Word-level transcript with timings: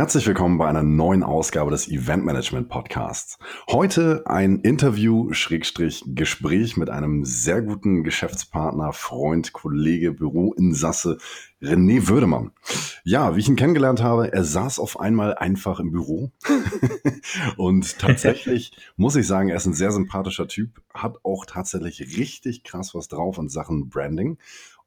Herzlich 0.00 0.26
willkommen 0.26 0.56
bei 0.56 0.66
einer 0.66 0.82
neuen 0.82 1.22
Ausgabe 1.22 1.70
des 1.70 1.86
Event 1.86 2.24
Management 2.24 2.70
Podcasts. 2.70 3.38
Heute 3.68 4.22
ein 4.24 4.60
Interview, 4.60 5.30
Schrägstrich, 5.34 6.02
Gespräch 6.06 6.78
mit 6.78 6.88
einem 6.88 7.26
sehr 7.26 7.60
guten 7.60 8.02
Geschäftspartner, 8.02 8.94
Freund, 8.94 9.52
Kollege, 9.52 10.12
Büroinsasse, 10.12 11.18
René 11.60 12.08
Würdemann. 12.08 12.52
Ja, 13.04 13.36
wie 13.36 13.40
ich 13.40 13.48
ihn 13.48 13.56
kennengelernt 13.56 14.02
habe, 14.02 14.32
er 14.32 14.42
saß 14.42 14.78
auf 14.78 14.98
einmal 14.98 15.34
einfach 15.34 15.80
im 15.80 15.92
Büro. 15.92 16.30
und 17.58 17.98
tatsächlich 17.98 18.72
muss 18.96 19.16
ich 19.16 19.26
sagen, 19.26 19.50
er 19.50 19.56
ist 19.56 19.66
ein 19.66 19.74
sehr 19.74 19.92
sympathischer 19.92 20.48
Typ, 20.48 20.80
hat 20.94 21.18
auch 21.24 21.44
tatsächlich 21.44 22.16
richtig 22.16 22.64
krass 22.64 22.94
was 22.94 23.08
drauf 23.08 23.36
in 23.36 23.50
Sachen 23.50 23.90
Branding. 23.90 24.38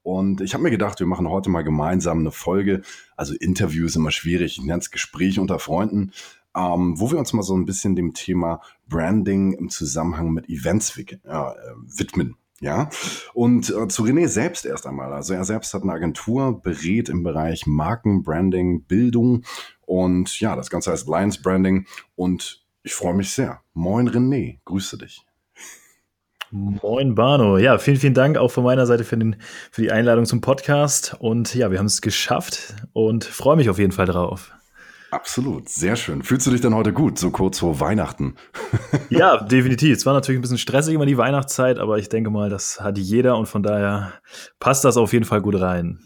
Und 0.03 0.41
ich 0.41 0.53
habe 0.53 0.63
mir 0.63 0.71
gedacht, 0.71 0.99
wir 0.99 1.07
machen 1.07 1.29
heute 1.29 1.49
mal 1.49 1.63
gemeinsam 1.63 2.19
eine 2.19 2.31
Folge. 2.31 2.81
Also 3.15 3.33
Interview 3.33 3.85
ist 3.85 3.95
immer 3.95 4.11
schwierig, 4.11 4.57
ich 4.59 4.65
nenne 4.65 4.79
es 4.79 4.91
Gespräch 4.91 5.39
unter 5.39 5.59
Freunden, 5.59 6.11
ähm, 6.55 6.99
wo 6.99 7.09
wir 7.09 7.17
uns 7.17 7.33
mal 7.33 7.41
so 7.41 7.55
ein 7.55 7.65
bisschen 7.65 7.95
dem 7.95 8.13
Thema 8.13 8.61
Branding 8.87 9.53
im 9.53 9.69
Zusammenhang 9.69 10.31
mit 10.31 10.49
Events 10.49 10.97
äh, 10.97 11.15
widmen. 11.85 12.35
Ja, 12.59 12.89
und 13.33 13.69
äh, 13.71 13.89
zu 13.89 14.03
René 14.03 14.27
selbst 14.29 14.65
erst 14.65 14.87
einmal. 14.87 15.11
Also 15.11 15.33
er 15.33 15.43
selbst 15.43 15.73
hat 15.73 15.83
eine 15.83 15.91
Agentur, 15.91 16.61
berät 16.61 17.09
im 17.09 17.21
Bereich 17.21 17.65
Marken, 17.65 18.23
Branding, 18.23 18.83
Bildung 18.83 19.43
und 19.81 20.39
ja, 20.39 20.55
das 20.55 20.69
Ganze 20.69 20.91
heißt 20.91 21.07
Lions 21.07 21.41
Branding 21.41 21.87
und 22.15 22.63
ich 22.83 22.93
freue 22.93 23.15
mich 23.15 23.31
sehr. 23.31 23.61
Moin 23.73 24.07
René, 24.07 24.59
grüße 24.63 24.97
dich. 24.97 25.25
Moin 26.55 27.15
Bano. 27.15 27.57
Ja, 27.57 27.79
vielen, 27.79 27.97
vielen 27.97 28.13
Dank 28.13 28.37
auch 28.37 28.51
von 28.51 28.63
meiner 28.63 28.85
Seite 28.85 29.03
für, 29.03 29.17
den, 29.17 29.37
für 29.71 29.81
die 29.81 29.91
Einladung 29.91 30.25
zum 30.25 30.39
Podcast. 30.39 31.15
Und 31.17 31.55
ja, 31.55 31.71
wir 31.71 31.79
haben 31.79 31.87
es 31.87 31.99
geschafft 31.99 32.75
und 32.93 33.23
freue 33.23 33.55
mich 33.55 33.71
auf 33.71 33.79
jeden 33.79 33.91
Fall 33.91 34.05
drauf. 34.05 34.51
Absolut, 35.09 35.67
sehr 35.67 35.95
schön. 35.95 36.21
Fühlst 36.21 36.45
du 36.45 36.51
dich 36.51 36.61
denn 36.61 36.75
heute 36.75 36.93
gut, 36.93 37.17
so 37.17 37.31
kurz 37.31 37.57
vor 37.57 37.79
Weihnachten? 37.79 38.35
ja, 39.09 39.37
definitiv. 39.43 39.97
Es 39.97 40.05
war 40.05 40.13
natürlich 40.13 40.37
ein 40.37 40.41
bisschen 40.43 40.59
stressig 40.59 40.93
immer 40.93 41.07
die 41.07 41.17
Weihnachtszeit, 41.17 41.79
aber 41.79 41.97
ich 41.97 42.09
denke 42.09 42.29
mal, 42.29 42.51
das 42.51 42.79
hat 42.79 42.99
jeder 42.99 43.35
und 43.37 43.47
von 43.47 43.63
daher 43.63 44.13
passt 44.59 44.85
das 44.85 44.95
auf 44.95 45.11
jeden 45.11 45.25
Fall 45.25 45.41
gut 45.41 45.59
rein. 45.59 46.01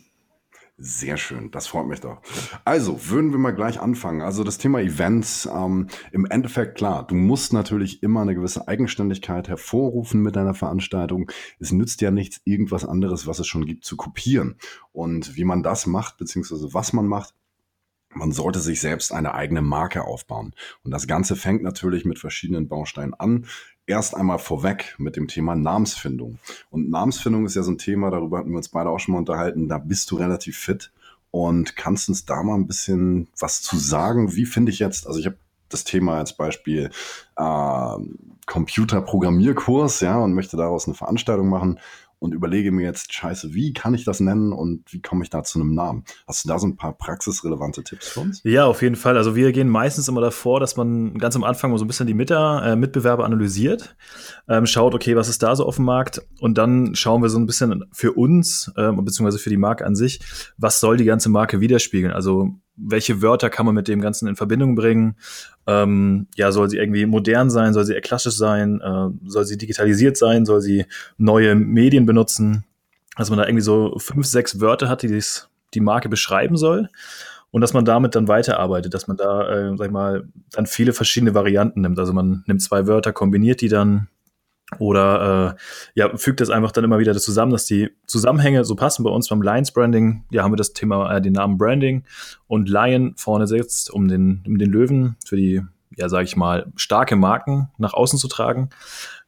Sehr 0.79 1.17
schön, 1.17 1.49
das 1.49 1.65
freut 1.65 1.87
mich 1.87 2.01
doch. 2.01 2.21
Also, 2.63 3.09
würden 3.09 3.31
wir 3.31 3.39
mal 3.39 3.55
gleich 3.55 3.79
anfangen. 3.79 4.21
Also 4.21 4.43
das 4.43 4.59
Thema 4.59 4.79
Events, 4.79 5.49
ähm, 5.51 5.87
im 6.11 6.27
Endeffekt 6.27 6.77
klar, 6.77 7.07
du 7.07 7.15
musst 7.15 7.51
natürlich 7.51 8.03
immer 8.03 8.21
eine 8.21 8.35
gewisse 8.35 8.67
Eigenständigkeit 8.67 9.47
hervorrufen 9.47 10.21
mit 10.21 10.35
deiner 10.35 10.53
Veranstaltung. 10.53 11.31
Es 11.59 11.71
nützt 11.71 12.01
ja 12.01 12.11
nichts, 12.11 12.41
irgendwas 12.43 12.85
anderes, 12.85 13.25
was 13.25 13.39
es 13.39 13.47
schon 13.47 13.65
gibt, 13.65 13.85
zu 13.85 13.97
kopieren. 13.97 14.57
Und 14.91 15.35
wie 15.35 15.45
man 15.45 15.63
das 15.63 15.87
macht, 15.87 16.17
beziehungsweise 16.17 16.71
was 16.75 16.93
man 16.93 17.07
macht, 17.07 17.33
man 18.13 18.31
sollte 18.31 18.59
sich 18.59 18.79
selbst 18.79 19.11
eine 19.11 19.33
eigene 19.33 19.63
Marke 19.63 20.03
aufbauen. 20.03 20.53
Und 20.83 20.91
das 20.91 21.07
Ganze 21.07 21.35
fängt 21.35 21.63
natürlich 21.63 22.05
mit 22.05 22.19
verschiedenen 22.19 22.67
Bausteinen 22.67 23.15
an 23.15 23.47
erst 23.87 24.15
einmal 24.15 24.37
vorweg 24.37 24.95
mit 24.97 25.15
dem 25.15 25.27
Thema 25.27 25.55
Namensfindung. 25.55 26.37
Und 26.69 26.89
Namensfindung 26.89 27.45
ist 27.45 27.55
ja 27.55 27.63
so 27.63 27.71
ein 27.71 27.77
Thema, 27.77 28.11
darüber 28.11 28.37
hatten 28.37 28.51
wir 28.51 28.57
uns 28.57 28.69
beide 28.69 28.89
auch 28.89 28.99
schon 28.99 29.13
mal 29.13 29.19
unterhalten. 29.19 29.67
Da 29.67 29.79
bist 29.79 30.11
du 30.11 30.17
relativ 30.17 30.57
fit 30.57 30.91
und 31.31 31.75
kannst 31.75 32.09
uns 32.09 32.25
da 32.25 32.43
mal 32.43 32.55
ein 32.55 32.67
bisschen 32.67 33.27
was 33.39 33.61
zu 33.61 33.77
sagen. 33.77 34.35
Wie 34.35 34.45
finde 34.45 34.71
ich 34.71 34.79
jetzt, 34.79 35.07
also 35.07 35.19
ich 35.19 35.25
habe 35.25 35.37
das 35.69 35.83
Thema 35.83 36.17
als 36.17 36.33
Beispiel 36.33 36.89
äh, 37.35 37.95
Computerprogrammierkurs, 38.45 39.99
ja, 40.01 40.17
und 40.17 40.33
möchte 40.33 40.55
daraus 40.55 40.87
eine 40.87 40.95
Veranstaltung 40.95 41.49
machen 41.49 41.79
und 42.19 42.33
überlege 42.33 42.71
mir 42.71 42.83
jetzt, 42.83 43.13
scheiße, 43.13 43.53
wie 43.53 43.73
kann 43.73 43.93
ich 43.93 44.03
das 44.03 44.19
nennen 44.19 44.51
und 44.51 44.91
wie 44.91 45.01
komme 45.01 45.23
ich 45.23 45.29
da 45.29 45.43
zu 45.43 45.59
einem 45.59 45.73
Namen? 45.73 46.03
Hast 46.27 46.43
du 46.43 46.49
da 46.49 46.57
so 46.57 46.67
ein 46.67 46.75
paar 46.75 46.93
praxisrelevante 46.97 47.83
Tipps 47.83 48.09
für 48.09 48.21
uns? 48.21 48.41
Ja, 48.43 48.65
auf 48.65 48.81
jeden 48.81 48.95
Fall. 48.95 49.17
Also 49.17 49.35
wir 49.35 49.51
gehen 49.51 49.69
meistens 49.69 50.07
immer 50.07 50.21
davor, 50.21 50.59
dass 50.59 50.75
man 50.77 51.17
ganz 51.17 51.35
am 51.35 51.43
Anfang 51.43 51.71
mal 51.71 51.77
so 51.77 51.85
ein 51.85 51.87
bisschen 51.87 52.07
die 52.07 52.13
Mitter, 52.13 52.63
äh, 52.63 52.75
Mitbewerber 52.75 53.25
analysiert, 53.25 53.95
ähm, 54.47 54.65
schaut, 54.65 54.95
okay, 54.95 55.15
was 55.15 55.29
ist 55.29 55.43
da 55.43 55.55
so 55.55 55.65
auf 55.65 55.75
dem 55.75 55.85
Markt 55.85 56.21
und 56.39 56.57
dann 56.57 56.95
schauen 56.95 57.21
wir 57.21 57.29
so 57.29 57.37
ein 57.37 57.45
bisschen 57.45 57.85
für 57.91 58.13
uns, 58.13 58.71
äh, 58.75 58.91
beziehungsweise 58.91 59.39
für 59.39 59.49
die 59.49 59.57
Marke 59.57 59.85
an 59.85 59.95
sich, 59.95 60.19
was 60.57 60.79
soll 60.79 60.97
die 60.97 61.05
ganze 61.05 61.29
Marke 61.29 61.59
widerspiegeln? 61.59 62.13
Also 62.13 62.55
welche 62.77 63.21
Wörter 63.21 63.49
kann 63.49 63.65
man 63.65 63.75
mit 63.75 63.87
dem 63.87 64.01
Ganzen 64.01 64.27
in 64.27 64.35
Verbindung 64.35 64.75
bringen? 64.75 65.15
Ähm, 65.65 66.27
ja, 66.35 66.51
soll 66.51 66.69
sie 66.69 66.77
irgendwie 66.77 67.05
modern 67.05 67.49
sein? 67.49 67.73
Soll 67.73 67.85
sie 67.85 67.93
eher 67.93 68.01
klassisch 68.01 68.35
sein? 68.35 68.79
Äh, 68.81 69.09
soll 69.27 69.45
sie 69.45 69.57
digitalisiert 69.57 70.15
sein? 70.15 70.45
Soll 70.45 70.61
sie 70.61 70.85
neue 71.17 71.55
Medien 71.55 72.05
benutzen? 72.05 72.63
Dass 73.17 73.29
man 73.29 73.39
da 73.39 73.45
irgendwie 73.45 73.63
so 73.63 73.97
fünf, 73.97 74.25
sechs 74.27 74.61
Wörter 74.61 74.89
hat, 74.89 75.01
die 75.01 75.07
dies, 75.07 75.49
die 75.73 75.79
Marke 75.79 76.07
beschreiben 76.07 76.55
soll. 76.55 76.87
Und 77.49 77.61
dass 77.61 77.73
man 77.73 77.85
damit 77.85 78.13
dann 78.13 78.27
weiterarbeitet, 78.27 78.93
dass 78.93 79.07
man 79.07 79.17
da, 79.17 79.49
äh, 79.49 79.77
sag 79.77 79.87
ich 79.87 79.91
mal, 79.91 80.27
dann 80.51 80.67
viele 80.67 80.93
verschiedene 80.93 81.33
Varianten 81.33 81.81
nimmt. 81.81 81.97
Also 81.97 82.13
man 82.13 82.43
nimmt 82.45 82.61
zwei 82.61 82.87
Wörter, 82.87 83.13
kombiniert 83.13 83.61
die 83.61 83.69
dann 83.69 84.07
oder 84.79 85.55
äh, 85.55 85.59
ja, 85.95 86.17
fügt 86.17 86.41
das 86.41 86.49
einfach 86.49 86.71
dann 86.71 86.83
immer 86.83 86.99
wieder 86.99 87.15
zusammen, 87.15 87.51
dass 87.51 87.65
die 87.65 87.89
Zusammenhänge 88.05 88.65
so 88.65 88.75
passen. 88.75 89.03
Bei 89.03 89.09
uns 89.09 89.29
beim 89.29 89.41
Lions 89.41 89.71
Branding, 89.71 90.25
ja, 90.29 90.43
haben 90.43 90.51
wir 90.51 90.57
das 90.57 90.73
Thema, 90.73 91.15
äh, 91.15 91.21
den 91.21 91.33
Namen 91.33 91.57
Branding 91.57 92.03
und 92.47 92.67
Lion 92.67 93.13
vorne 93.15 93.47
sitzt, 93.47 93.89
um 93.89 94.07
den, 94.07 94.43
um 94.45 94.57
den 94.57 94.69
Löwen 94.69 95.15
für 95.25 95.37
die, 95.37 95.61
ja, 95.95 96.09
sage 96.09 96.25
ich 96.25 96.35
mal, 96.35 96.71
starke 96.75 97.15
Marken 97.15 97.69
nach 97.77 97.93
außen 97.93 98.19
zu 98.19 98.27
tragen. 98.27 98.69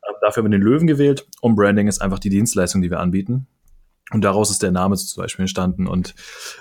Äh, 0.02 0.12
dafür 0.22 0.44
haben 0.44 0.52
wir 0.52 0.58
den 0.58 0.66
Löwen 0.66 0.88
gewählt 0.88 1.26
und 1.40 1.56
Branding 1.56 1.88
ist 1.88 2.02
einfach 2.02 2.20
die 2.20 2.30
Dienstleistung, 2.30 2.82
die 2.82 2.90
wir 2.90 3.00
anbieten. 3.00 3.48
Und 4.12 4.24
daraus 4.24 4.50
ist 4.50 4.64
der 4.64 4.72
Name 4.72 4.98
zum 4.98 5.22
Beispiel 5.22 5.44
entstanden. 5.44 5.88
Und 5.88 6.16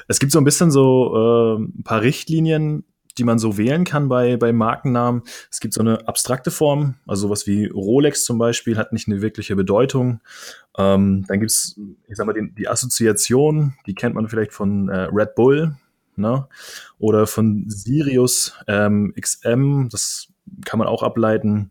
es 0.06 0.18
gibt 0.20 0.32
so 0.32 0.38
ein 0.38 0.44
bisschen 0.44 0.70
so 0.70 1.56
äh, 1.56 1.62
ein 1.62 1.82
paar 1.82 2.02
Richtlinien, 2.02 2.84
die 3.18 3.24
man 3.24 3.38
so 3.38 3.58
wählen 3.58 3.84
kann 3.84 4.08
bei, 4.08 4.36
bei 4.36 4.52
Markennamen. 4.52 5.22
Es 5.50 5.60
gibt 5.60 5.74
so 5.74 5.80
eine 5.80 6.06
abstrakte 6.06 6.50
Form, 6.50 6.94
also 7.06 7.28
sowas 7.28 7.46
wie 7.46 7.66
Rolex 7.66 8.24
zum 8.24 8.38
Beispiel 8.38 8.76
hat 8.76 8.92
nicht 8.92 9.08
eine 9.08 9.20
wirkliche 9.20 9.56
Bedeutung. 9.56 10.20
Ähm, 10.76 11.24
dann 11.26 11.40
gibt 11.40 11.50
es, 11.50 11.78
ich 12.08 12.16
sag 12.16 12.26
mal, 12.26 12.32
die, 12.32 12.52
die 12.54 12.68
Assoziation, 12.68 13.74
die 13.86 13.94
kennt 13.94 14.14
man 14.14 14.28
vielleicht 14.28 14.52
von 14.52 14.88
äh, 14.88 15.08
Red 15.12 15.34
Bull, 15.34 15.76
ne? 16.16 16.46
Oder 16.98 17.26
von 17.26 17.64
Sirius 17.68 18.54
ähm, 18.66 19.12
XM, 19.20 19.88
das 19.90 20.28
kann 20.64 20.78
man 20.78 20.88
auch 20.88 21.02
ableiten. 21.02 21.70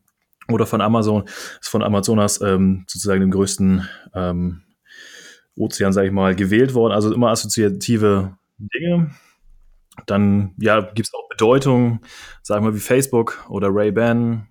Oder 0.49 0.65
von 0.65 0.81
Amazon, 0.81 1.23
ist 1.59 1.69
von 1.69 1.83
Amazonas 1.83 2.41
ähm, 2.41 2.85
sozusagen 2.87 3.19
dem 3.19 3.31
größten 3.31 3.87
ähm, 4.13 4.61
Ozean, 5.57 5.91
sage 5.91 6.07
ich 6.07 6.13
mal, 6.13 6.35
gewählt 6.35 6.73
worden. 6.73 6.93
Also 6.93 7.13
immer 7.13 7.29
assoziative 7.29 8.37
Dinge. 8.57 9.11
Dann 10.05 10.53
ja, 10.57 10.81
gibt 10.81 11.07
es 11.07 11.13
auch 11.13 11.27
Bedeutung, 11.29 11.99
sagen 12.41 12.65
wir 12.65 12.75
wie 12.75 12.79
Facebook 12.79 13.45
oder 13.49 13.69
Ray-Ban. 13.71 14.47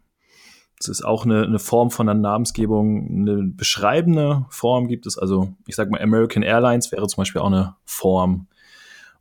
Das 0.79 0.89
ist 0.89 1.05
auch 1.05 1.25
eine, 1.25 1.45
eine 1.45 1.59
Form 1.59 1.91
von 1.91 2.09
einer 2.09 2.21
Namensgebung. 2.21 3.09
Eine 3.09 3.43
beschreibende 3.45 4.45
Form 4.51 4.89
gibt 4.89 5.07
es. 5.07 5.17
Also 5.17 5.55
ich 5.67 5.75
sag 5.75 5.91
mal, 5.91 6.03
American 6.03 6.43
Airlines 6.43 6.93
wäre 6.93 7.07
zum 7.07 7.23
Beispiel 7.23 7.41
auch 7.41 7.47
eine 7.47 7.77
Form 7.85 8.49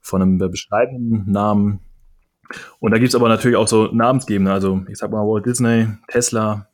von 0.02 0.22
einem 0.22 0.38
beschreibenden 0.38 1.32
Namen. 1.32 1.80
Und 2.80 2.92
da 2.92 2.98
gibt 2.98 3.10
es 3.10 3.16
aber 3.16 3.30
natürlich 3.30 3.58
auch 3.58 3.68
so 3.68 3.88
namensgebende. 3.88 4.52
Also 4.52 4.84
ich 4.90 4.98
sag 4.98 5.12
mal 5.12 5.26
Walt 5.26 5.46
Disney, 5.46 5.88
Tesla. 6.08 6.68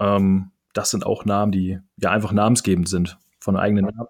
Ähm, 0.00 0.50
das 0.72 0.90
sind 0.90 1.04
auch 1.04 1.24
Namen, 1.24 1.52
die 1.52 1.78
ja 1.98 2.10
einfach 2.10 2.32
namensgebend 2.32 2.88
sind 2.88 3.18
von 3.38 3.56
eigenen 3.56 3.84
Namen. 3.84 4.08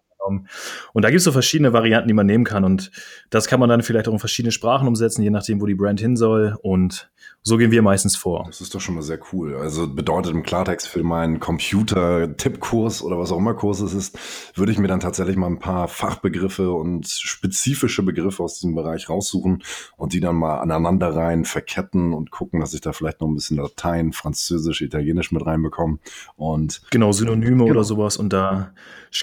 Und 0.92 1.02
da 1.02 1.10
gibt 1.10 1.18
es 1.18 1.24
so 1.24 1.32
verschiedene 1.32 1.72
Varianten, 1.72 2.08
die 2.08 2.14
man 2.14 2.26
nehmen 2.26 2.44
kann. 2.44 2.64
Und 2.64 2.90
das 3.30 3.46
kann 3.46 3.60
man 3.60 3.68
dann 3.68 3.82
vielleicht 3.82 4.08
auch 4.08 4.12
in 4.12 4.18
verschiedene 4.18 4.52
Sprachen 4.52 4.88
umsetzen, 4.88 5.22
je 5.22 5.30
nachdem, 5.30 5.60
wo 5.60 5.66
die 5.66 5.74
Brand 5.74 6.00
hin 6.00 6.16
soll. 6.16 6.56
Und 6.62 7.10
so 7.44 7.56
gehen 7.56 7.72
wir 7.72 7.82
meistens 7.82 8.14
vor. 8.14 8.44
Das 8.46 8.60
ist 8.60 8.72
doch 8.72 8.80
schon 8.80 8.94
mal 8.94 9.02
sehr 9.02 9.18
cool. 9.32 9.56
Also 9.56 9.92
bedeutet 9.92 10.32
im 10.32 10.44
Klartext 10.44 10.86
für 10.86 11.02
meinen 11.02 11.40
Computer-Tippkurs 11.40 13.02
oder 13.02 13.18
was 13.18 13.32
auch 13.32 13.38
immer 13.38 13.54
Kurs 13.54 13.80
es 13.80 13.94
ist, 13.94 14.18
würde 14.54 14.70
ich 14.70 14.78
mir 14.78 14.86
dann 14.86 15.00
tatsächlich 15.00 15.36
mal 15.36 15.48
ein 15.48 15.58
paar 15.58 15.88
Fachbegriffe 15.88 16.70
und 16.70 17.08
spezifische 17.08 18.04
Begriffe 18.04 18.44
aus 18.44 18.60
diesem 18.60 18.76
Bereich 18.76 19.08
raussuchen 19.08 19.64
und 19.96 20.12
die 20.12 20.20
dann 20.20 20.36
mal 20.36 20.60
aneinander 20.60 21.16
rein 21.16 21.44
verketten 21.44 22.12
und 22.12 22.30
gucken, 22.30 22.60
dass 22.60 22.74
ich 22.74 22.80
da 22.80 22.92
vielleicht 22.92 23.20
noch 23.20 23.28
ein 23.28 23.34
bisschen 23.34 23.56
Latein, 23.56 24.12
Französisch, 24.12 24.80
Italienisch 24.80 25.32
mit 25.32 25.44
reinbekomme. 25.44 25.98
Und 26.36 26.82
genau, 26.90 27.10
Synonyme 27.10 27.64
genau. 27.64 27.70
oder 27.70 27.82
sowas. 27.82 28.16
Und 28.16 28.32
da 28.32 28.72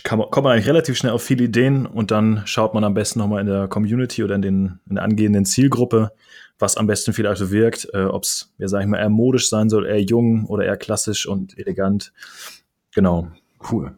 kann 0.04 0.20
kommt 0.20 0.44
man 0.44 0.54
eigentlich 0.54 0.68
relativ 0.68 0.98
schnell 0.98 1.14
auf 1.14 1.24
viele 1.24 1.46
Ideen 1.46 1.86
und 1.86 2.12
dann 2.12 2.44
schaut 2.46 2.74
man 2.74 2.84
am 2.84 2.94
besten 2.94 3.20
nochmal 3.20 3.42
in 3.42 3.48
der 3.48 3.68
Community 3.68 4.24
oder 4.24 4.36
in, 4.36 4.42
den, 4.42 4.80
in 4.88 4.96
der 4.96 5.04
angehenden 5.04 5.46
Zielgruppe, 5.46 6.12
was 6.60 6.78
am 6.78 6.88
besten 6.88 7.14
vielleicht 7.14 7.50
wirkt, 7.52 7.88
äh, 7.94 8.04
ob 8.04 8.24
es, 8.24 8.54
ja, 8.58 8.68
sag 8.68 8.82
ich 8.82 8.88
mal, 8.88 9.00
eher 9.00 9.10
modisch 9.10 9.50
sein 9.50 9.70
soll, 9.70 9.86
eher 9.86 10.02
jung 10.02 10.46
oder 10.46 10.66
eher 10.66 10.78
klassisch 10.78 11.26
und 11.26 11.58
elegant. 11.58 12.14
Genau. 12.94 13.30
Cool. 13.72 13.96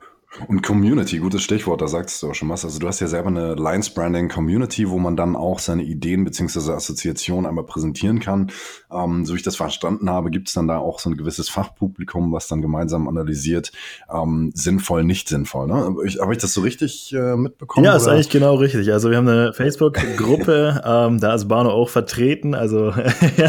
Und 0.47 0.63
Community, 0.63 1.17
gutes 1.17 1.43
Stichwort, 1.43 1.81
da 1.81 1.89
sagst 1.89 2.23
du 2.23 2.29
auch 2.29 2.35
schon 2.35 2.47
was. 2.47 2.63
Also 2.63 2.79
du 2.79 2.87
hast 2.87 3.01
ja 3.01 3.07
selber 3.07 3.27
eine 3.27 3.55
Lines 3.55 3.93
Branding 3.93 4.29
Community, 4.29 4.89
wo 4.89 4.97
man 4.97 5.17
dann 5.17 5.35
auch 5.35 5.59
seine 5.59 5.83
Ideen 5.83 6.23
beziehungsweise 6.23 6.73
Assoziationen 6.73 7.45
einmal 7.45 7.65
präsentieren 7.65 8.19
kann. 8.21 8.49
Ähm, 8.91 9.25
so 9.25 9.33
wie 9.33 9.37
ich 9.37 9.43
das 9.43 9.55
verstanden 9.55 10.09
habe, 10.09 10.31
gibt 10.31 10.47
es 10.47 10.53
dann 10.53 10.67
da 10.67 10.77
auch 10.77 10.99
so 10.99 11.09
ein 11.09 11.17
gewisses 11.17 11.49
Fachpublikum, 11.49 12.31
was 12.31 12.47
dann 12.47 12.61
gemeinsam 12.61 13.07
analysiert, 13.07 13.71
ähm, 14.13 14.51
sinnvoll, 14.53 15.03
nicht 15.03 15.29
sinnvoll. 15.29 15.67
Ne? 15.67 15.73
Habe 15.73 16.07
ich, 16.07 16.19
hab 16.19 16.31
ich 16.31 16.37
das 16.37 16.53
so 16.53 16.61
richtig 16.61 17.13
äh, 17.13 17.35
mitbekommen? 17.35 17.85
Ja, 17.85 17.91
oder? 17.91 17.97
ist 17.97 18.07
eigentlich 18.07 18.29
genau 18.29 18.55
richtig. 18.55 18.91
Also 18.91 19.09
wir 19.09 19.17
haben 19.17 19.27
eine 19.27 19.53
Facebook-Gruppe, 19.53 20.81
ähm, 20.85 21.19
da 21.19 21.35
ist 21.35 21.47
Bano 21.47 21.69
auch 21.69 21.89
vertreten, 21.89 22.53
also 22.53 22.93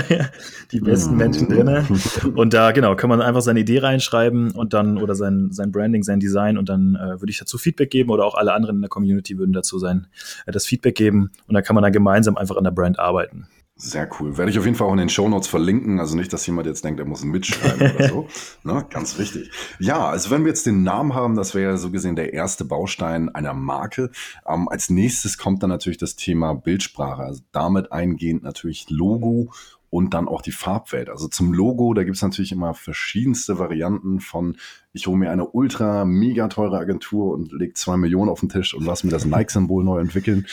die 0.73 0.81
besten 0.81 1.17
Menschen 1.17 1.49
drinne. 1.49 1.87
Und 2.35 2.55
da 2.55 2.73
genau 2.73 2.97
kann 2.97 3.11
man 3.11 3.21
einfach 3.21 3.43
seine 3.43 3.61
Idee 3.61 3.79
reinschreiben 3.79 4.53
und 4.53 4.73
dann 4.73 4.99
oder 4.99 5.15
sein 5.15 5.51
sein 5.51 5.73
Branding, 5.73 6.03
sein 6.03 6.21
Design 6.21 6.59
und 6.59 6.69
dann 6.69 6.97
äh, 6.97 7.21
würde 7.21 7.31
ich 7.31 7.39
dazu 7.39 7.59
Feedback 7.59 7.91
geben 7.91 8.11
oder 8.11 8.25
auch 8.25 8.35
alle 8.35 8.53
anderen 8.53 8.77
in 8.77 8.83
der 8.83 8.89
Community 8.89 9.39
würden 9.39 9.53
dazu 9.53 9.79
sein, 9.79 10.07
äh, 10.47 10.53
das 10.53 10.67
Feedback 10.67 10.95
geben 10.95 11.31
und 11.47 11.55
dann 11.55 11.63
kann 11.63 11.75
man 11.75 11.83
dann 11.83 11.93
gemeinsam 11.93 12.37
einfach 12.37 12.57
an 12.57 12.65
der 12.65 12.71
Brand 12.71 12.99
arbeiten. 12.99 13.47
Sehr 13.85 14.09
cool. 14.21 14.39
Werde 14.39 14.53
ich 14.53 14.59
auf 14.61 14.65
jeden 14.65 14.77
Fall 14.77 14.87
auch 14.87 14.93
in 14.93 14.99
den 14.99 15.09
Show 15.09 15.29
Notes 15.29 15.49
verlinken. 15.49 15.99
Also 15.99 16.17
nicht, 16.17 16.33
dass 16.33 16.47
jemand 16.47 16.69
jetzt 16.69 16.85
denkt, 16.85 17.01
er 17.01 17.07
muss 17.07 17.25
mitschreiben 17.25 17.97
oder 17.97 18.09
so. 18.09 18.29
Ne? 18.63 18.87
Ganz 18.91 19.19
wichtig. 19.19 19.51
Ja, 19.81 20.09
also 20.09 20.31
wenn 20.31 20.45
wir 20.45 20.51
jetzt 20.51 20.67
den 20.67 20.85
Namen 20.85 21.15
haben, 21.15 21.35
das 21.35 21.53
wäre 21.53 21.73
ja 21.73 21.77
so 21.77 21.91
gesehen 21.91 22.15
der 22.15 22.33
erste 22.33 22.65
Baustein 22.65 23.29
einer 23.29 23.55
Marke. 23.55 24.13
Ähm, 24.47 24.69
als 24.69 24.89
nächstes 24.89 25.37
kommt 25.37 25.65
dann 25.65 25.71
natürlich 25.71 25.99
das 25.99 26.15
Thema 26.15 26.55
Bildsprache. 26.55 27.25
Also 27.25 27.43
damit 27.51 27.91
eingehend 27.91 28.45
natürlich 28.45 28.89
Logo 28.89 29.51
und 29.91 30.15
dann 30.15 30.29
auch 30.29 30.43
die 30.43 30.53
Farbwelt. 30.53 31.11
Also 31.11 31.27
zum 31.27 31.53
Logo, 31.53 31.93
da 31.93 32.05
gibt 32.05 32.17
es 32.17 32.23
natürlich 32.23 32.53
immer 32.53 32.75
verschiedenste 32.75 33.59
Varianten 33.59 34.21
von, 34.21 34.57
ich 34.93 35.09
hole 35.09 35.19
mir 35.19 35.33
eine 35.33 35.49
ultra 35.49 36.05
mega 36.05 36.47
teure 36.47 36.79
Agentur 36.79 37.35
und 37.35 37.53
leg 37.53 37.77
zwei 37.77 37.97
Millionen 37.97 38.31
auf 38.31 38.41
den 38.41 38.49
Tisch 38.49 38.75
und 38.75 38.87
lass 38.87 39.03
mir 39.03 39.11
das 39.11 39.25
Nike-Symbol 39.25 39.83
neu 39.83 39.99
entwickeln. 39.99 40.47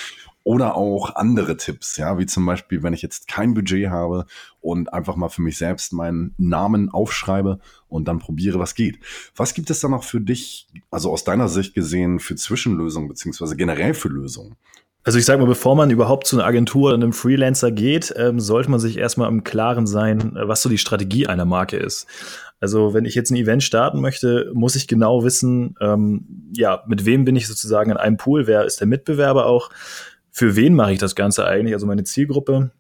Oder 0.50 0.76
auch 0.76 1.16
andere 1.16 1.58
Tipps, 1.58 1.98
ja, 1.98 2.18
wie 2.18 2.26
zum 2.26 2.44
Beispiel, 2.44 2.82
wenn 2.82 2.92
ich 2.92 3.04
jetzt 3.04 3.28
kein 3.28 3.54
Budget 3.54 3.92
habe 3.92 4.26
und 4.62 4.92
einfach 4.92 5.16
mal 5.16 5.30
für 5.30 5.44
mich 5.44 5.60
selbst 5.60 5.94
meinen 5.94 6.34
Namen 6.40 6.90
aufschreibe 6.90 7.60
und 7.88 8.08
dann 8.08 8.18
probiere, 8.18 8.58
was 8.58 8.74
geht. 8.74 8.98
Was 9.36 9.54
gibt 9.54 9.70
es 9.70 9.80
dann 9.80 9.92
noch 9.92 10.04
für 10.04 10.20
dich, 10.20 10.68
also 10.90 11.12
aus 11.12 11.24
deiner 11.24 11.50
Sicht 11.50 11.76
gesehen, 11.76 12.18
für 12.18 12.34
Zwischenlösungen, 12.34 13.08
beziehungsweise 13.08 13.56
generell 13.58 13.94
für 13.94 14.08
Lösungen? 14.08 14.56
Also 15.04 15.20
ich 15.20 15.26
sage 15.26 15.40
mal, 15.40 15.48
bevor 15.48 15.76
man 15.76 15.92
überhaupt 15.92 16.26
zu 16.26 16.36
einer 16.36 16.48
Agentur 16.48 16.88
oder 16.88 16.96
einem 16.96 17.14
Freelancer 17.14 17.70
geht, 17.70 18.12
ähm, 18.18 18.40
sollte 18.40 18.72
man 18.72 18.80
sich 18.80 18.98
erstmal 18.98 19.30
im 19.30 19.44
Klaren 19.44 19.86
sein, 19.86 20.36
äh, 20.36 20.48
was 20.48 20.64
so 20.64 20.70
die 20.70 20.80
Strategie 20.80 21.28
einer 21.28 21.46
Marke 21.46 21.78
ist. 21.78 22.08
Also 22.60 22.94
wenn 22.94 23.06
ich 23.06 23.16
jetzt 23.16 23.32
ein 23.32 23.38
Event 23.38 23.64
starten 23.64 24.02
möchte, 24.02 24.52
muss 24.54 24.76
ich 24.76 24.88
genau 24.88 25.24
wissen, 25.24 25.76
ähm, 25.80 26.52
ja, 26.54 26.84
mit 26.88 27.06
wem 27.06 27.24
bin 27.24 27.36
ich 27.36 27.48
sozusagen 27.48 27.92
in 27.92 27.98
einem 27.98 28.18
Pool, 28.18 28.48
wer 28.48 28.66
ist 28.66 28.82
der 28.82 28.88
Mitbewerber 28.88 29.46
auch, 29.46 29.70
für 30.32 30.56
wen 30.56 30.76
mache 30.76 30.94
ich 30.94 31.00
das 31.00 31.16
Ganze 31.16 31.46
eigentlich, 31.46 31.74
also 31.74 31.88
meine 31.88 32.04
Zielgruppe, 32.04 32.72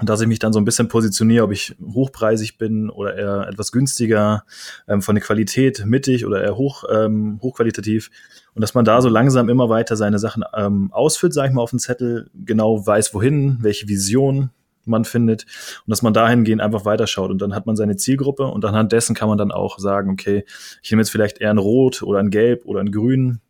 und 0.00 0.08
dass 0.08 0.22
ich 0.22 0.26
mich 0.26 0.38
dann 0.38 0.54
so 0.54 0.58
ein 0.58 0.64
bisschen 0.64 0.88
positioniere, 0.88 1.44
ob 1.44 1.52
ich 1.52 1.76
hochpreisig 1.80 2.56
bin 2.56 2.88
oder 2.88 3.14
eher 3.14 3.48
etwas 3.48 3.72
günstiger, 3.72 4.44
ähm, 4.88 5.02
von 5.02 5.14
der 5.14 5.22
Qualität 5.22 5.84
mittig 5.84 6.24
oder 6.24 6.42
eher 6.42 6.56
hoch, 6.56 6.84
ähm, 6.90 7.38
hochqualitativ. 7.42 8.10
Und 8.54 8.62
dass 8.62 8.72
man 8.74 8.86
da 8.86 9.02
so 9.02 9.10
langsam 9.10 9.50
immer 9.50 9.68
weiter 9.68 9.96
seine 9.96 10.18
Sachen 10.18 10.44
ähm, 10.56 10.90
ausfüllt, 10.92 11.34
sage 11.34 11.48
ich 11.48 11.54
mal, 11.54 11.60
auf 11.60 11.70
dem 11.70 11.78
Zettel, 11.78 12.30
genau 12.34 12.86
weiß, 12.86 13.12
wohin, 13.12 13.58
welche 13.60 13.86
Vision 13.86 14.50
man 14.86 15.04
findet. 15.04 15.44
Und 15.84 15.90
dass 15.90 16.00
man 16.00 16.14
dahingehend 16.14 16.62
einfach 16.62 16.86
weiterschaut 16.86 17.30
und 17.30 17.42
dann 17.42 17.54
hat 17.54 17.66
man 17.66 17.76
seine 17.76 17.96
Zielgruppe. 17.96 18.46
Und 18.46 18.64
anhand 18.64 18.92
dessen 18.92 19.14
kann 19.14 19.28
man 19.28 19.36
dann 19.36 19.52
auch 19.52 19.78
sagen, 19.78 20.10
okay, 20.10 20.44
ich 20.82 20.90
nehme 20.90 21.02
jetzt 21.02 21.10
vielleicht 21.10 21.38
eher 21.38 21.50
ein 21.50 21.58
Rot 21.58 22.02
oder 22.02 22.18
ein 22.18 22.30
Gelb 22.30 22.64
oder 22.64 22.80
ein 22.80 22.92
Grün 22.92 23.40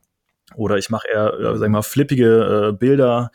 oder 0.54 0.76
ich 0.76 0.90
mache 0.90 1.08
eher, 1.08 1.34
äh, 1.34 1.56
sag 1.56 1.66
ich 1.66 1.72
mal, 1.72 1.82
flippige 1.82 2.70
äh, 2.70 2.72
Bilder 2.72 3.30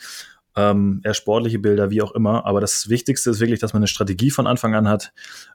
ähm, 0.58 1.02
eher 1.04 1.14
sportliche 1.14 1.60
Bilder, 1.60 1.92
wie 1.92 2.02
auch 2.02 2.12
immer. 2.14 2.46
Aber 2.46 2.60
das 2.60 2.90
Wichtigste 2.90 3.30
ist 3.30 3.40
wirklich, 3.40 3.60
dass 3.60 3.74
man 3.74 3.82
eine 3.82 3.88
Strategie 3.88 4.32
von 4.32 4.48
Anfang 4.48 4.74
an 4.74 4.90
hat, 4.90 5.14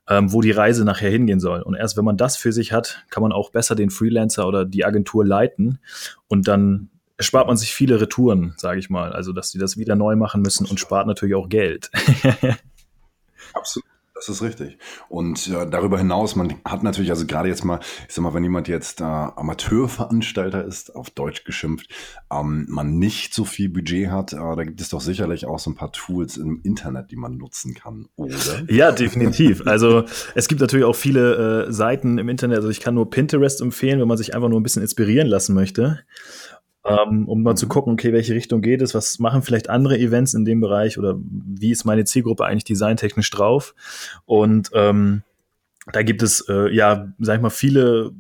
ähm, 0.09 0.33
wo 0.33 0.41
die 0.41 0.53
Reise 0.53 0.85
nachher 0.85 1.11
hingehen 1.11 1.41
soll. 1.41 1.61
Und 1.61 1.75
erst 1.75 1.97
wenn 1.97 2.05
man 2.05 2.17
das 2.17 2.37
für 2.37 2.53
sich 2.53 2.73
hat, 2.73 3.05
kann 3.11 3.23
man 3.23 3.33
auch 3.33 3.51
besser 3.51 3.75
den 3.75 3.91
Freelancer 3.91 4.47
oder 4.47 4.65
die 4.65 4.85
Agentur 4.85 5.27
leiten 5.27 5.81
und 6.29 6.47
dann 6.47 6.89
spart 7.19 7.49
man 7.49 7.57
sich 7.57 7.75
viele 7.75 8.01
Retouren, 8.01 8.55
sage 8.57 8.79
ich 8.79 8.91
mal. 8.91 9.13
Also, 9.13 9.33
dass 9.33 9.51
die 9.51 9.59
das 9.59 9.77
wieder 9.77 9.97
neu 9.97 10.15
machen 10.15 10.41
müssen 10.41 10.67
und 10.67 10.79
spart 10.79 11.09
natürlich 11.09 11.35
auch 11.35 11.49
Geld. 11.49 11.91
Absolut. 13.53 13.92
Das 14.25 14.37
ist 14.37 14.43
richtig. 14.43 14.79
Und 15.09 15.49
äh, 15.49 15.69
darüber 15.69 15.99
hinaus, 15.99 16.37
man 16.37 16.55
hat 16.65 16.85
natürlich, 16.85 17.11
also 17.11 17.27
gerade 17.27 17.49
jetzt 17.49 17.65
mal, 17.65 17.81
ich 18.07 18.15
sag 18.15 18.23
mal, 18.23 18.33
wenn 18.35 18.45
jemand 18.45 18.69
jetzt 18.69 19.01
äh, 19.01 19.05
Amateurveranstalter 19.05 20.65
ist, 20.65 20.95
auf 20.95 21.11
Deutsch 21.11 21.43
geschimpft, 21.43 21.89
ähm, 22.33 22.67
man 22.69 23.01
nicht 23.01 23.35
so 23.35 23.45
viel 23.45 23.69
Budget 23.69 24.11
hat, 24.11 24.33
äh, 24.33 24.37
da 24.37 24.63
gibt 24.63 24.81
es 24.81 24.91
doch 24.91 25.01
sicherlich 25.01 25.47
auch 25.47 25.59
so 25.59 25.71
ein 25.71 25.75
paar 25.75 25.91
Tools 25.91 26.37
im 26.37 26.61
Internet, 26.63 27.11
die 27.11 27.17
man 27.17 27.37
nutzen 27.37 27.75
kann, 27.75 28.09
oder? 28.15 28.37
Ja, 28.69 28.93
definitiv. 28.93 29.67
Also 29.67 30.05
es 30.37 30.47
gibt 30.47 30.61
natürlich 30.61 30.87
auch 30.87 30.95
viele 30.95 31.67
äh, 31.67 31.73
Seiten 31.73 32.19
im 32.19 32.29
Internet. 32.29 32.59
Also 32.59 32.69
ich 32.69 32.79
kann 32.79 32.95
nur 32.95 33.11
Pinterest 33.11 33.61
empfehlen, 33.61 34.01
wenn 34.01 34.09
man 34.09 34.19
sich 34.19 34.37
einfach 34.37 34.49
nur 34.49 34.61
ein 34.61 34.63
bisschen 34.63 34.83
inspirieren 34.83 35.27
lassen 35.27 35.55
möchte 35.55 36.05
ähm, 36.85 37.29
um 37.29 37.43
mal 37.43 37.57
zu 37.57 37.69
gucken, 37.69 37.93
okay, 37.93 38.13
welche 38.13 38.35
Richtung 38.35 38.61
geht 38.61 38.83
es, 38.83 38.95
was 38.95 39.19
machen 39.19 39.43
vielleicht 39.43 39.71
andere 39.71 39.99
Events 39.99 40.35
in 40.35 40.45
dem 40.45 40.61
Bereich 40.61 40.99
oder 40.99 41.17
wie 41.19 41.71
ist 41.71 41.85
meine 41.85 42.05
Zielgruppe 42.05 42.45
eigentlich 42.45 42.65
designtechnisch 42.65 43.31
drauf. 43.31 43.75
Und 44.25 44.71
ähm, 44.75 45.23
da 45.93 46.03
gibt 46.03 46.23
es 46.23 46.49
äh, 46.49 46.75
ja, 46.75 47.13
sag 47.19 47.37
ich 47.37 47.43
mal, 47.43 47.51
viele 47.51 48.13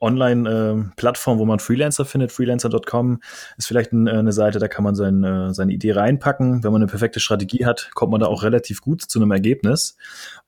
Online-Plattform, 0.00 1.38
wo 1.38 1.44
man 1.44 1.58
Freelancer 1.58 2.04
findet. 2.04 2.32
Freelancer.com 2.32 3.20
ist 3.58 3.66
vielleicht 3.66 3.92
äh, 3.92 3.96
eine 3.96 4.32
Seite, 4.32 4.58
da 4.58 4.68
kann 4.68 4.84
man 4.84 4.94
sein, 4.94 5.22
äh, 5.22 5.52
seine 5.52 5.72
Idee 5.72 5.92
reinpacken. 5.92 6.64
Wenn 6.64 6.72
man 6.72 6.82
eine 6.82 6.90
perfekte 6.90 7.20
Strategie 7.20 7.66
hat, 7.66 7.90
kommt 7.94 8.10
man 8.12 8.20
da 8.20 8.26
auch 8.26 8.42
relativ 8.42 8.80
gut 8.80 9.02
zu 9.02 9.20
einem 9.20 9.30
Ergebnis. 9.30 9.96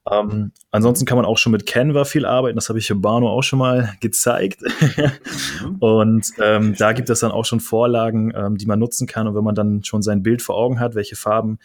Ähm, 0.09 0.51
ansonsten 0.69 1.05
kann 1.05 1.15
man 1.15 1.25
auch 1.25 1.37
schon 1.37 1.53
mit 1.53 1.65
Canva 1.65 2.03
viel 2.03 2.25
arbeiten. 2.25 2.55
Das 2.55 2.67
habe 2.67 2.77
ich 2.77 2.87
für 2.87 2.95
Bano 2.95 3.29
auch 3.29 3.41
schon 3.41 3.59
mal 3.59 3.93
gezeigt. 4.01 4.61
Mhm. 4.61 5.75
und 5.79 6.27
ähm, 6.41 6.75
da 6.77 6.91
gibt 6.91 7.09
es 7.09 7.21
dann 7.21 7.31
auch 7.31 7.45
schon 7.45 7.61
Vorlagen, 7.61 8.33
ähm, 8.35 8.57
die 8.57 8.65
man 8.65 8.79
nutzen 8.79 9.07
kann. 9.07 9.27
Und 9.27 9.35
wenn 9.35 9.43
man 9.43 9.55
dann 9.55 9.83
schon 9.83 10.01
sein 10.01 10.21
Bild 10.21 10.41
vor 10.41 10.57
Augen 10.57 10.79
hat, 10.79 10.95
welche 10.95 11.15
Farben, 11.15 11.59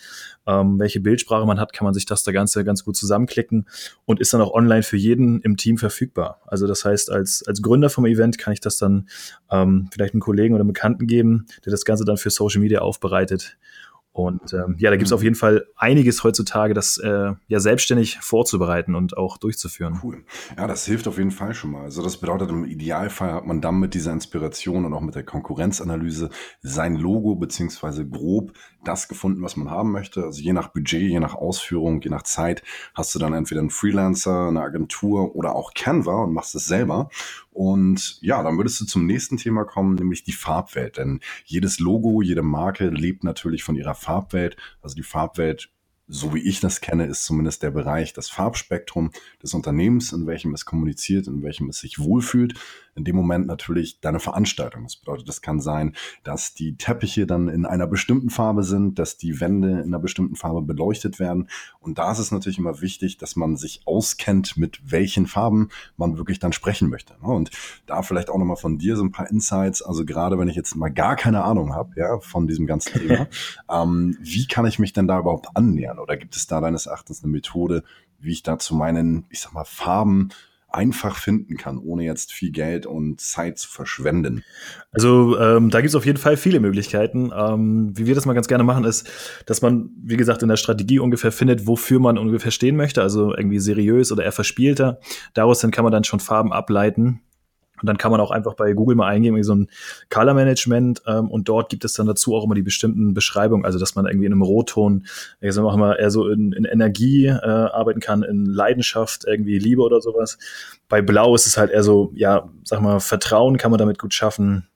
ähm, 0.46 0.78
welche 0.78 1.00
Bildsprache 1.00 1.46
man 1.46 1.58
hat, 1.58 1.72
kann 1.72 1.84
man 1.84 1.94
sich 1.94 2.06
das 2.06 2.22
da 2.22 2.30
Ganze 2.30 2.62
ganz 2.64 2.84
gut 2.84 2.96
zusammenklicken 2.96 3.66
und 4.04 4.20
ist 4.20 4.32
dann 4.32 4.40
auch 4.40 4.52
online 4.52 4.84
für 4.84 4.96
jeden 4.96 5.40
im 5.40 5.56
Team 5.56 5.76
verfügbar. 5.76 6.40
Also 6.46 6.68
das 6.68 6.84
heißt, 6.84 7.10
als, 7.10 7.42
als 7.46 7.60
Gründer 7.60 7.90
vom 7.90 8.06
Event 8.06 8.38
kann 8.38 8.52
ich 8.52 8.60
das 8.60 8.78
dann 8.78 9.08
ähm, 9.50 9.88
vielleicht 9.92 10.14
einem 10.14 10.20
Kollegen 10.20 10.54
oder 10.54 10.62
einem 10.62 10.72
Bekannten 10.72 11.08
geben, 11.08 11.46
der 11.64 11.72
das 11.72 11.84
Ganze 11.84 12.04
dann 12.04 12.18
für 12.18 12.30
Social 12.30 12.60
Media 12.60 12.80
aufbereitet 12.80 13.56
und 14.18 14.52
ähm, 14.52 14.74
ja, 14.80 14.90
da 14.90 14.96
gibt 14.96 15.06
es 15.06 15.12
auf 15.12 15.22
jeden 15.22 15.36
Fall 15.36 15.68
einiges 15.76 16.24
heutzutage, 16.24 16.74
das 16.74 16.98
äh, 16.98 17.34
ja 17.46 17.60
selbstständig 17.60 18.18
vorzubereiten 18.20 18.96
und 18.96 19.16
auch 19.16 19.38
durchzuführen. 19.38 20.00
Cool. 20.02 20.24
Ja, 20.56 20.66
das 20.66 20.84
hilft 20.84 21.06
auf 21.06 21.18
jeden 21.18 21.30
Fall 21.30 21.54
schon 21.54 21.70
mal. 21.70 21.84
Also 21.84 22.02
das 22.02 22.16
bedeutet, 22.16 22.50
im 22.50 22.64
Idealfall 22.64 23.32
hat 23.32 23.46
man 23.46 23.60
dann 23.60 23.78
mit 23.78 23.94
dieser 23.94 24.12
Inspiration 24.12 24.84
und 24.84 24.92
auch 24.92 25.02
mit 25.02 25.14
der 25.14 25.22
Konkurrenzanalyse 25.22 26.30
sein 26.62 26.96
Logo 26.96 27.36
beziehungsweise 27.36 28.08
grob 28.08 28.54
das 28.82 29.06
gefunden, 29.06 29.40
was 29.40 29.56
man 29.56 29.70
haben 29.70 29.92
möchte. 29.92 30.24
Also 30.24 30.40
je 30.40 30.52
nach 30.52 30.68
Budget, 30.68 31.02
je 31.02 31.20
nach 31.20 31.36
Ausführung, 31.36 32.00
je 32.00 32.10
nach 32.10 32.24
Zeit 32.24 32.64
hast 32.94 33.14
du 33.14 33.20
dann 33.20 33.34
entweder 33.34 33.60
einen 33.60 33.70
Freelancer, 33.70 34.48
eine 34.48 34.62
Agentur 34.62 35.36
oder 35.36 35.54
auch 35.54 35.74
Canva 35.74 36.24
und 36.24 36.32
machst 36.32 36.56
es 36.56 36.66
selber. 36.66 37.08
Und 37.58 38.18
ja, 38.20 38.40
dann 38.44 38.56
würdest 38.56 38.80
du 38.80 38.84
zum 38.84 39.04
nächsten 39.04 39.36
Thema 39.36 39.64
kommen, 39.64 39.96
nämlich 39.96 40.22
die 40.22 40.30
Farbwelt. 40.30 40.96
Denn 40.96 41.18
jedes 41.44 41.80
Logo, 41.80 42.22
jede 42.22 42.42
Marke 42.42 42.88
lebt 42.88 43.24
natürlich 43.24 43.64
von 43.64 43.74
ihrer 43.74 43.96
Farbwelt. 43.96 44.56
Also 44.80 44.94
die 44.94 45.02
Farbwelt 45.02 45.68
so 46.06 46.32
wie 46.34 46.40
ich 46.40 46.60
das 46.60 46.80
kenne, 46.80 47.04
ist 47.04 47.24
zumindest 47.24 47.62
der 47.62 47.70
Bereich 47.70 48.14
das 48.14 48.30
Farbspektrum 48.30 49.10
des 49.42 49.52
Unternehmens, 49.52 50.12
in 50.12 50.26
welchem 50.26 50.54
es 50.54 50.64
kommuniziert, 50.64 51.26
in 51.26 51.42
welchem 51.42 51.68
es 51.68 51.80
sich 51.80 51.98
wohlfühlt 51.98 52.54
in 52.98 53.04
dem 53.04 53.16
Moment 53.16 53.46
natürlich 53.46 54.00
deine 54.00 54.20
Veranstaltung. 54.20 54.82
Das 54.82 54.96
bedeutet, 54.96 55.28
es 55.28 55.40
kann 55.40 55.60
sein, 55.60 55.94
dass 56.24 56.52
die 56.52 56.76
Teppiche 56.76 57.26
dann 57.26 57.48
in 57.48 57.64
einer 57.64 57.86
bestimmten 57.86 58.28
Farbe 58.28 58.64
sind, 58.64 58.98
dass 58.98 59.16
die 59.16 59.40
Wände 59.40 59.70
in 59.70 59.86
einer 59.86 60.00
bestimmten 60.00 60.36
Farbe 60.36 60.62
beleuchtet 60.62 61.18
werden. 61.18 61.48
Und 61.80 61.98
da 61.98 62.10
ist 62.12 62.18
es 62.18 62.32
natürlich 62.32 62.58
immer 62.58 62.80
wichtig, 62.80 63.16
dass 63.16 63.36
man 63.36 63.56
sich 63.56 63.82
auskennt, 63.86 64.56
mit 64.56 64.90
welchen 64.90 65.26
Farben 65.26 65.68
man 65.96 66.18
wirklich 66.18 66.40
dann 66.40 66.52
sprechen 66.52 66.90
möchte. 66.90 67.14
Ne? 67.22 67.28
Und 67.28 67.50
da 67.86 68.02
vielleicht 68.02 68.30
auch 68.30 68.38
nochmal 68.38 68.56
von 68.56 68.78
dir 68.78 68.96
so 68.96 69.04
ein 69.04 69.12
paar 69.12 69.30
Insights. 69.30 69.80
Also 69.80 70.04
gerade 70.04 70.38
wenn 70.38 70.48
ich 70.48 70.56
jetzt 70.56 70.74
mal 70.74 70.90
gar 70.90 71.16
keine 71.16 71.44
Ahnung 71.44 71.74
habe, 71.74 71.92
ja, 71.96 72.18
von 72.18 72.48
diesem 72.48 72.66
ganzen 72.66 72.94
Thema, 72.94 73.28
ähm, 73.70 74.18
wie 74.20 74.46
kann 74.46 74.66
ich 74.66 74.78
mich 74.78 74.92
denn 74.92 75.06
da 75.06 75.20
überhaupt 75.20 75.56
annähern? 75.56 76.00
Oder 76.00 76.16
gibt 76.16 76.34
es 76.36 76.48
da 76.48 76.60
deines 76.60 76.86
Erachtens 76.86 77.22
eine 77.22 77.30
Methode, 77.30 77.84
wie 78.18 78.32
ich 78.32 78.42
da 78.42 78.58
zu 78.58 78.74
meinen, 78.74 79.26
ich 79.30 79.40
sag 79.40 79.52
mal, 79.52 79.64
Farben 79.64 80.30
einfach 80.68 81.16
finden 81.16 81.56
kann, 81.56 81.78
ohne 81.78 82.04
jetzt 82.04 82.32
viel 82.32 82.50
Geld 82.50 82.86
und 82.86 83.20
Zeit 83.20 83.58
zu 83.58 83.68
verschwenden? 83.68 84.44
Also 84.92 85.38
ähm, 85.38 85.70
da 85.70 85.80
gibt 85.80 85.90
es 85.90 85.94
auf 85.94 86.06
jeden 86.06 86.18
Fall 86.18 86.36
viele 86.36 86.60
Möglichkeiten. 86.60 87.32
Ähm, 87.34 87.92
wie 87.96 88.06
wir 88.06 88.14
das 88.14 88.26
mal 88.26 88.34
ganz 88.34 88.48
gerne 88.48 88.64
machen, 88.64 88.84
ist, 88.84 89.08
dass 89.46 89.62
man, 89.62 89.90
wie 90.02 90.16
gesagt, 90.16 90.42
in 90.42 90.48
der 90.48 90.56
Strategie 90.56 90.98
ungefähr 90.98 91.32
findet, 91.32 91.66
wofür 91.66 92.00
man 92.00 92.18
ungefähr 92.18 92.50
stehen 92.50 92.76
möchte, 92.76 93.02
also 93.02 93.34
irgendwie 93.34 93.60
seriös 93.60 94.12
oder 94.12 94.24
eher 94.24 94.32
verspielter. 94.32 95.00
Daraus 95.34 95.60
dann 95.60 95.70
kann 95.70 95.84
man 95.84 95.92
dann 95.92 96.04
schon 96.04 96.20
Farben 96.20 96.52
ableiten 96.52 97.22
Und 97.80 97.86
dann 97.86 97.98
kann 97.98 98.10
man 98.10 98.20
auch 98.20 98.30
einfach 98.30 98.54
bei 98.54 98.72
Google 98.72 98.96
mal 98.96 99.08
eingeben, 99.08 99.42
so 99.42 99.54
ein 99.54 99.68
Color 100.10 100.34
Management 100.34 101.02
ähm, 101.06 101.30
und 101.30 101.48
dort 101.48 101.70
gibt 101.70 101.84
es 101.84 101.92
dann 101.94 102.06
dazu 102.06 102.34
auch 102.34 102.44
immer 102.44 102.54
die 102.54 102.62
bestimmten 102.62 103.14
Beschreibungen, 103.14 103.64
also 103.64 103.78
dass 103.78 103.94
man 103.94 104.06
irgendwie 104.06 104.26
in 104.26 104.32
einem 104.32 104.42
Rotton, 104.42 105.06
ich 105.40 105.52
sag 105.52 105.64
mal, 105.76 105.94
eher 105.94 106.10
so 106.10 106.28
in, 106.28 106.52
in 106.52 106.64
Energie 106.64 107.26
äh, 107.26 107.36
arbeiten 107.38 108.00
kann, 108.00 108.22
in 108.22 108.46
Leidenschaft, 108.46 109.24
irgendwie 109.26 109.58
Liebe 109.58 109.82
oder 109.82 110.00
sowas. 110.00 110.38
Bei 110.88 111.02
Blau 111.02 111.34
ist 111.34 111.46
es 111.46 111.56
halt 111.56 111.70
eher 111.70 111.82
so, 111.82 112.10
ja, 112.14 112.48
sag 112.64 112.80
mal, 112.80 113.00
Vertrauen 113.00 113.58
kann 113.58 113.70
man 113.70 113.78
damit 113.78 113.98
gut 113.98 114.14
schaffen. 114.14 114.66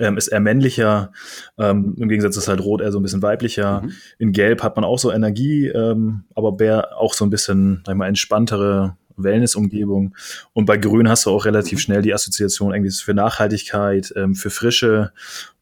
Ähm, 0.00 0.16
ist 0.16 0.26
eher 0.26 0.40
männlicher, 0.40 1.12
ähm, 1.56 1.94
im 1.98 2.08
Gegensatz 2.08 2.36
ist 2.36 2.48
halt 2.48 2.60
Rot 2.60 2.80
eher 2.80 2.90
so 2.90 2.98
ein 2.98 3.02
bisschen 3.02 3.22
weiblicher. 3.22 3.82
Mhm. 3.82 3.92
In 4.18 4.32
Gelb 4.32 4.62
hat 4.64 4.74
man 4.74 4.84
auch 4.84 4.98
so 4.98 5.12
Energie, 5.12 5.68
ähm, 5.68 6.24
aber 6.34 6.50
Bär 6.52 6.98
auch 6.98 7.14
so 7.14 7.24
ein 7.24 7.30
bisschen, 7.30 7.82
sag 7.86 7.94
ich 7.94 7.98
mal, 7.98 8.08
entspanntere 8.08 8.96
Wellness-Umgebung. 9.16 10.14
Und 10.52 10.66
bei 10.66 10.76
Grün 10.76 11.08
hast 11.08 11.26
du 11.26 11.30
auch 11.30 11.44
relativ 11.44 11.80
schnell 11.80 12.02
die 12.02 12.14
Assoziation 12.14 12.72
irgendwie 12.72 12.92
für 12.92 13.14
Nachhaltigkeit, 13.14 14.12
ähm, 14.16 14.34
für 14.34 14.50
Frische. 14.50 15.12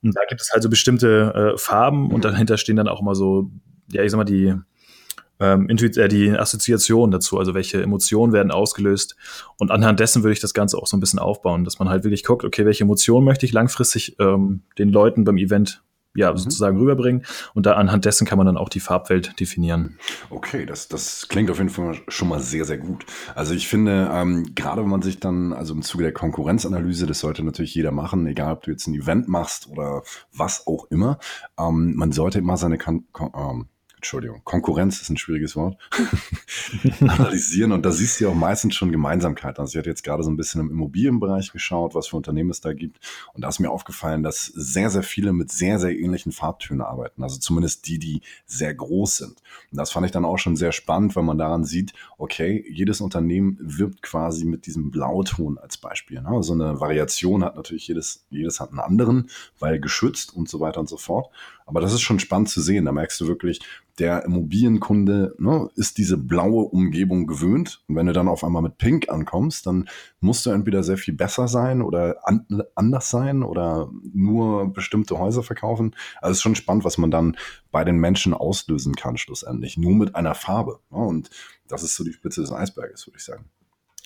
Und 0.03 0.17
da 0.17 0.23
gibt 0.29 0.41
es 0.41 0.51
halt 0.53 0.63
so 0.63 0.71
bestimmte 0.71 1.55
äh, 1.55 1.59
Farben 1.59 2.11
und 2.11 2.25
dahinter 2.25 2.57
stehen 2.57 2.77
dann 2.77 2.89
auch 2.89 3.01
immer 3.01 3.15
so, 3.15 3.51
ja, 3.91 4.03
ich 4.03 4.11
sag 4.11 4.19
mal, 4.19 4.25
die, 4.25 4.55
ähm, 5.41 5.69
äh, 5.69 6.09
die 6.09 6.31
Assoziation 6.31 7.11
dazu, 7.11 7.39
also 7.39 7.55
welche 7.55 7.83
Emotionen 7.83 8.33
werden 8.33 8.53
ausgelöst. 8.53 9.17
Und 9.59 9.71
anhand 9.71 10.01
dessen 10.01 10.23
würde 10.23 10.33
ich 10.33 10.41
das 10.41 10.55
Ganze 10.55 10.79
auch 10.79 10.87
so 10.87 10.97
ein 10.97 11.01
bisschen 11.01 11.19
aufbauen, 11.19 11.65
dass 11.65 11.79
man 11.79 11.89
halt 11.89 12.05
wirklich 12.05 12.25
guckt, 12.25 12.45
okay, 12.45 12.65
welche 12.65 12.85
Emotionen 12.85 13.25
möchte 13.25 13.47
ich 13.47 13.53
langfristig 13.53 14.17
ähm, 14.19 14.63
den 14.79 14.91
Leuten 14.91 15.25
beim 15.25 15.39
Event 15.39 15.83
ja, 16.15 16.33
mhm. 16.33 16.37
sozusagen 16.37 16.79
rüberbringen. 16.79 17.25
Und 17.55 17.67
da 17.67 17.73
anhand 17.75 18.05
dessen 18.05 18.27
kann 18.27 18.39
man 18.39 18.47
dann 18.47 18.57
auch 18.57 18.69
die 18.69 18.81
Farbwelt 18.81 19.39
definieren. 19.41 19.99
Okay, 20.31 20.67
das, 20.67 20.89
das 20.89 21.29
klingt 21.29 21.51
auf 21.51 21.59
jeden 21.59 21.71
Fall 21.71 21.97
schon 22.09 22.29
mal 22.29 22.41
sehr, 22.41 22.65
sehr 22.65 22.79
gut. 22.79 23.07
Also 23.35 23.55
ich 23.55 23.69
finde, 23.69 24.11
ähm, 24.13 24.55
gerade 24.55 24.83
wenn 24.83 24.91
man 24.91 25.03
sich 25.03 25.21
dann, 25.21 25.53
also 25.53 25.75
im 25.75 25.83
Zuge 25.83 26.05
der 26.05 26.13
Konkurrenzanalyse, 26.13 27.07
das 27.07 27.21
sollte 27.21 27.43
natürlich 27.45 27.75
jeder 27.75 27.93
machen, 27.93 28.27
egal 28.27 28.53
ob 28.53 28.63
du 28.63 28.71
jetzt 28.71 28.87
ein 28.87 28.95
Event 28.95 29.29
machst 29.29 29.69
oder 29.69 30.03
was 30.33 30.67
auch 30.67 30.87
immer, 30.91 31.19
ähm, 31.59 31.95
man 31.97 32.13
sollte 32.13 32.39
immer 32.39 32.57
seine 32.57 32.79
Kon 32.79 33.05
Kon 33.13 33.31
ähm, 33.35 33.67
Entschuldigung, 34.03 34.41
Konkurrenz 34.43 35.01
ist 35.01 35.11
ein 35.11 35.17
schwieriges 35.17 35.55
Wort, 35.55 35.79
analysieren. 37.01 37.71
Und 37.71 37.87
da 37.87 37.93
siehst 37.93 38.19
du 38.19 38.25
ja 38.25 38.31
auch 38.31 38.35
meistens 38.35 38.75
schon 38.75 38.91
Gemeinsamkeiten. 38.91 39.61
Also 39.61 39.75
ich 39.75 39.79
hatte 39.79 39.91
jetzt 39.91 40.03
gerade 40.03 40.25
so 40.25 40.31
ein 40.31 40.37
bisschen 40.37 40.61
im 40.61 40.73
Immobilienbereich 40.73 41.53
geschaut, 41.53 41.95
was 41.95 42.09
für 42.09 42.17
Unternehmen 42.17 42.51
es 42.51 42.61
da 42.61 42.73
gibt. 42.73 42.99
Und 43.33 43.43
da 43.43 43.49
ist 43.49 43.61
mir 43.61 43.71
aufgefallen, 43.71 44.25
dass 44.25 44.47
sehr, 44.47 44.91
sehr 44.91 45.05
viele 45.05 45.33
mit 45.33 45.53
sehr, 45.53 45.79
sehr 45.79 45.97
ähnlichen 45.97 46.33
Farbtönen 46.33 46.81
arbeiten. 46.81 47.23
Also 47.23 47.39
zumindest 47.39 47.87
die, 47.87 48.01
die 48.01 48.23
sehr 48.45 48.75
groß 48.75 49.19
sind. 49.19 49.41
Und 49.71 49.79
das 49.79 49.93
fand 49.93 50.05
ich 50.05 50.11
dann 50.11 50.25
auch 50.25 50.39
schon 50.39 50.57
sehr 50.57 50.73
spannend, 50.73 51.15
weil 51.15 51.23
man 51.23 51.39
daran 51.39 51.65
sieht, 51.65 51.93
okay, 52.19 52.65
jedes 52.69 53.01
Unternehmen 53.01 53.57
wirbt 53.61 54.03
quasi 54.03 54.45
mit 54.45 54.67
diesem 54.67 54.91
Blauton 54.91 55.59
als 55.59 55.77
Beispiel. 55.77 56.21
Ne? 56.21 56.31
Also 56.31 56.55
eine 56.55 56.81
Variation 56.81 57.45
hat 57.45 57.55
natürlich 57.55 57.87
jedes, 57.87 58.27
jedes 58.31 58.59
hat 58.59 58.71
einen 58.71 58.81
anderen, 58.81 59.31
weil 59.61 59.79
geschützt 59.79 60.35
und 60.35 60.49
so 60.49 60.59
weiter 60.59 60.81
und 60.81 60.89
so 60.89 60.97
fort. 60.97 61.31
Aber 61.67 61.81
das 61.81 61.93
ist 61.93 62.03
schon 62.03 62.19
spannend 62.19 62.49
zu 62.49 62.61
sehen. 62.61 62.85
Da 62.85 62.93
merkst 62.93 63.21
du 63.21 63.27
wirklich, 63.27 63.61
der 63.99 64.25
Immobilienkunde 64.25 65.35
ne, 65.39 65.69
ist 65.77 65.99
diese 65.99 66.17
blaue 66.17 66.65
Umgebung 66.65 67.27
gewöhnt. 67.27 67.83
Und 67.89 67.97
wenn 67.97 68.07
du 68.07 68.13
dann 68.13 68.29
auf 68.29 68.45
einmal 68.45 68.63
mit 68.63 68.79
Pink 68.79 69.09
ankommst, 69.11 69.67
dann 69.67 69.89
musst 70.21 70.47
du 70.47 70.51
entweder 70.51 70.83
sehr 70.83 70.97
viel 70.97 71.15
besser 71.15 71.49
sein 71.49 71.83
oder 71.83 72.17
an, 72.27 72.47
anders 72.75 73.11
sein 73.11 73.43
oder 73.43 73.91
nur 74.13 74.73
bestimmte 74.73 75.19
Häuser 75.19 75.43
verkaufen. 75.43 75.95
Also 76.21 76.33
es 76.33 76.39
ist 76.39 76.43
schon 76.43 76.55
spannend, 76.55 76.85
was 76.85 76.99
man 76.99 77.11
dann 77.11 77.37
bei 77.71 77.85
den 77.85 77.97
Menschen 77.97 78.35
auslösen 78.35 78.95
kann, 78.95 79.17
schlussendlich. 79.17 79.77
Nur 79.77 79.95
mit 79.95 80.15
einer 80.15 80.35
Farbe. 80.35 80.81
Ne? 80.91 80.99
Und 80.99 81.31
das 81.69 81.83
ist 81.83 81.97
so 81.97 82.05
die 82.05 82.13
Spitze 82.13 82.41
des 82.41 82.53
Eisberges, 82.53 83.07
würde 83.07 83.19
ich 83.19 83.25
sagen. 83.25 83.45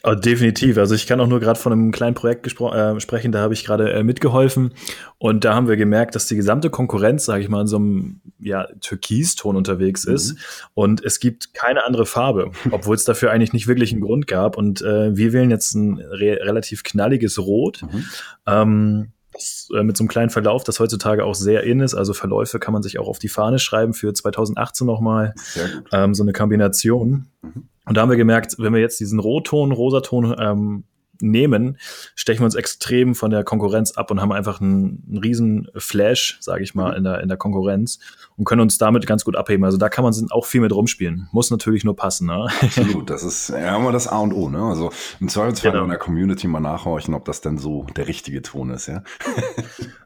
Oh, 0.03 0.15
definitiv. 0.15 0.79
Also 0.79 0.95
ich 0.95 1.07
kann 1.07 1.21
auch 1.21 1.27
nur 1.27 1.41
gerade 1.41 1.59
von 1.59 1.73
einem 1.73 1.91
kleinen 1.91 2.15
Projekt 2.15 2.47
äh, 2.47 3.01
sprechen, 3.01 3.33
da 3.33 3.41
habe 3.41 3.55
ich 3.55 3.65
gerade 3.65 3.93
äh, 3.93 4.05
mitgeholfen 4.05 4.73
und 5.19 5.45
da 5.45 5.55
haben 5.55 5.69
wir 5.69 5.77
gemerkt, 5.77 6.15
dass 6.15 6.29
die 6.29 6.37
gesamte 6.37 6.71
Konkurrenz, 6.71 7.25
sage 7.25 7.43
ich 7.43 7.49
mal, 7.49 7.63
in 7.63 7.67
so 7.67 7.77
einem 7.77 8.21
ja, 8.39 8.69
Türkiston 8.81 9.57
unterwegs 9.57 10.07
mhm. 10.07 10.15
ist 10.15 10.69
und 10.75 11.05
es 11.05 11.19
gibt 11.19 11.55
keine 11.55 11.85
andere 11.85 12.07
Farbe, 12.07 12.53
obwohl 12.71 12.95
es 12.95 13.05
dafür 13.05 13.33
eigentlich 13.33 13.53
nicht 13.53 13.67
wirklich 13.67 13.93
einen 13.93 14.03
Grund 14.03 14.27
gab 14.27 14.57
und 14.57 14.83
äh, 14.83 15.17
wir 15.17 15.33
wählen 15.33 15.51
jetzt 15.51 15.75
ein 15.75 15.99
re 15.99 16.39
relativ 16.43 16.85
knalliges 16.85 17.39
Rot. 17.39 17.83
Mhm. 17.83 18.05
Ähm, 18.47 19.07
äh, 19.09 19.16
mit 19.83 19.97
so 19.97 20.03
einem 20.03 20.09
kleinen 20.09 20.31
Verlauf, 20.31 20.65
das 20.65 20.81
heutzutage 20.81 21.25
auch 21.25 21.35
sehr 21.35 21.63
in 21.65 21.81
ist. 21.81 21.95
Also 21.95 22.13
Verläufe 22.13 22.59
kann 22.59 22.73
man 22.73 22.83
sich 22.83 22.99
auch 22.99 23.09
auf 23.09 23.19
die 23.19 23.29
Fahne 23.29 23.59
schreiben 23.59 23.95
für 23.95 24.13
2018 24.13 24.87
nochmal. 24.87 25.35
Ähm, 25.93 26.15
so 26.15 26.23
eine 26.23 26.33
Kombination. 26.33 27.27
Mhm. 27.43 27.69
Und 27.87 27.97
da 27.97 28.03
haben 28.03 28.11
wir 28.11 28.17
gemerkt, 28.17 28.57
wenn 28.59 28.73
wir 28.73 28.81
jetzt 28.81 28.99
diesen 28.99 29.21
Rotton, 29.21 29.73
Rosaton 29.73 30.35
ähm, 30.39 30.85
nehmen, 31.21 31.79
stechen 32.15 32.41
wir 32.41 32.47
uns 32.47 32.55
extrem 32.55 33.15
von 33.15 33.31
der 33.31 33.45
Konkurrenz 33.45 33.93
ab 33.93 34.11
und 34.11 34.21
haben 34.21 34.33
einfach 34.33 34.61
einen, 34.61 35.05
einen 35.09 35.19
riesen 35.19 35.69
Flash, 35.77 36.39
sage 36.41 36.63
ich 36.63 36.75
mal, 36.75 36.93
mhm. 36.93 36.97
in 36.99 37.05
der, 37.05 37.21
in 37.21 37.29
der 37.29 37.37
Konkurrenz 37.37 37.99
und 38.37 38.45
können 38.45 38.61
uns 38.61 38.79
damit 38.79 39.07
ganz 39.07 39.25
gut 39.25 39.37
abheben. 39.37 39.65
Also 39.65 39.79
da 39.79 39.89
kann 39.89 40.05
man 40.05 40.15
auch 40.31 40.47
viel 40.47 40.61
mit 40.61 40.73
rumspielen. 40.73 41.29
Muss 41.33 41.51
natürlich 41.51 41.85
nur 41.85 41.97
passen. 41.97 42.27
Ne? 42.27 42.47
Absolut, 42.61 43.11
das 43.11 43.23
ist 43.23 43.49
ja 43.49 43.77
immer 43.77 43.93
das 43.93 44.09
A 44.09 44.19
und 44.19 44.33
O. 44.33 44.49
Ne? 44.49 44.63
Also 44.63 44.91
im 45.21 45.29
Zweifelsfall 45.29 45.73
genau. 45.73 45.85
in 45.85 45.91
der 45.91 45.99
Community 45.99 46.47
mal 46.47 46.61
nachhorchen, 46.61 47.15
ob 47.15 47.25
das 47.25 47.41
denn 47.41 47.59
so 47.59 47.85
der 47.97 48.09
richtige 48.09 48.43
Ton 48.43 48.71
ist. 48.71 48.87
Ja? 48.87 49.03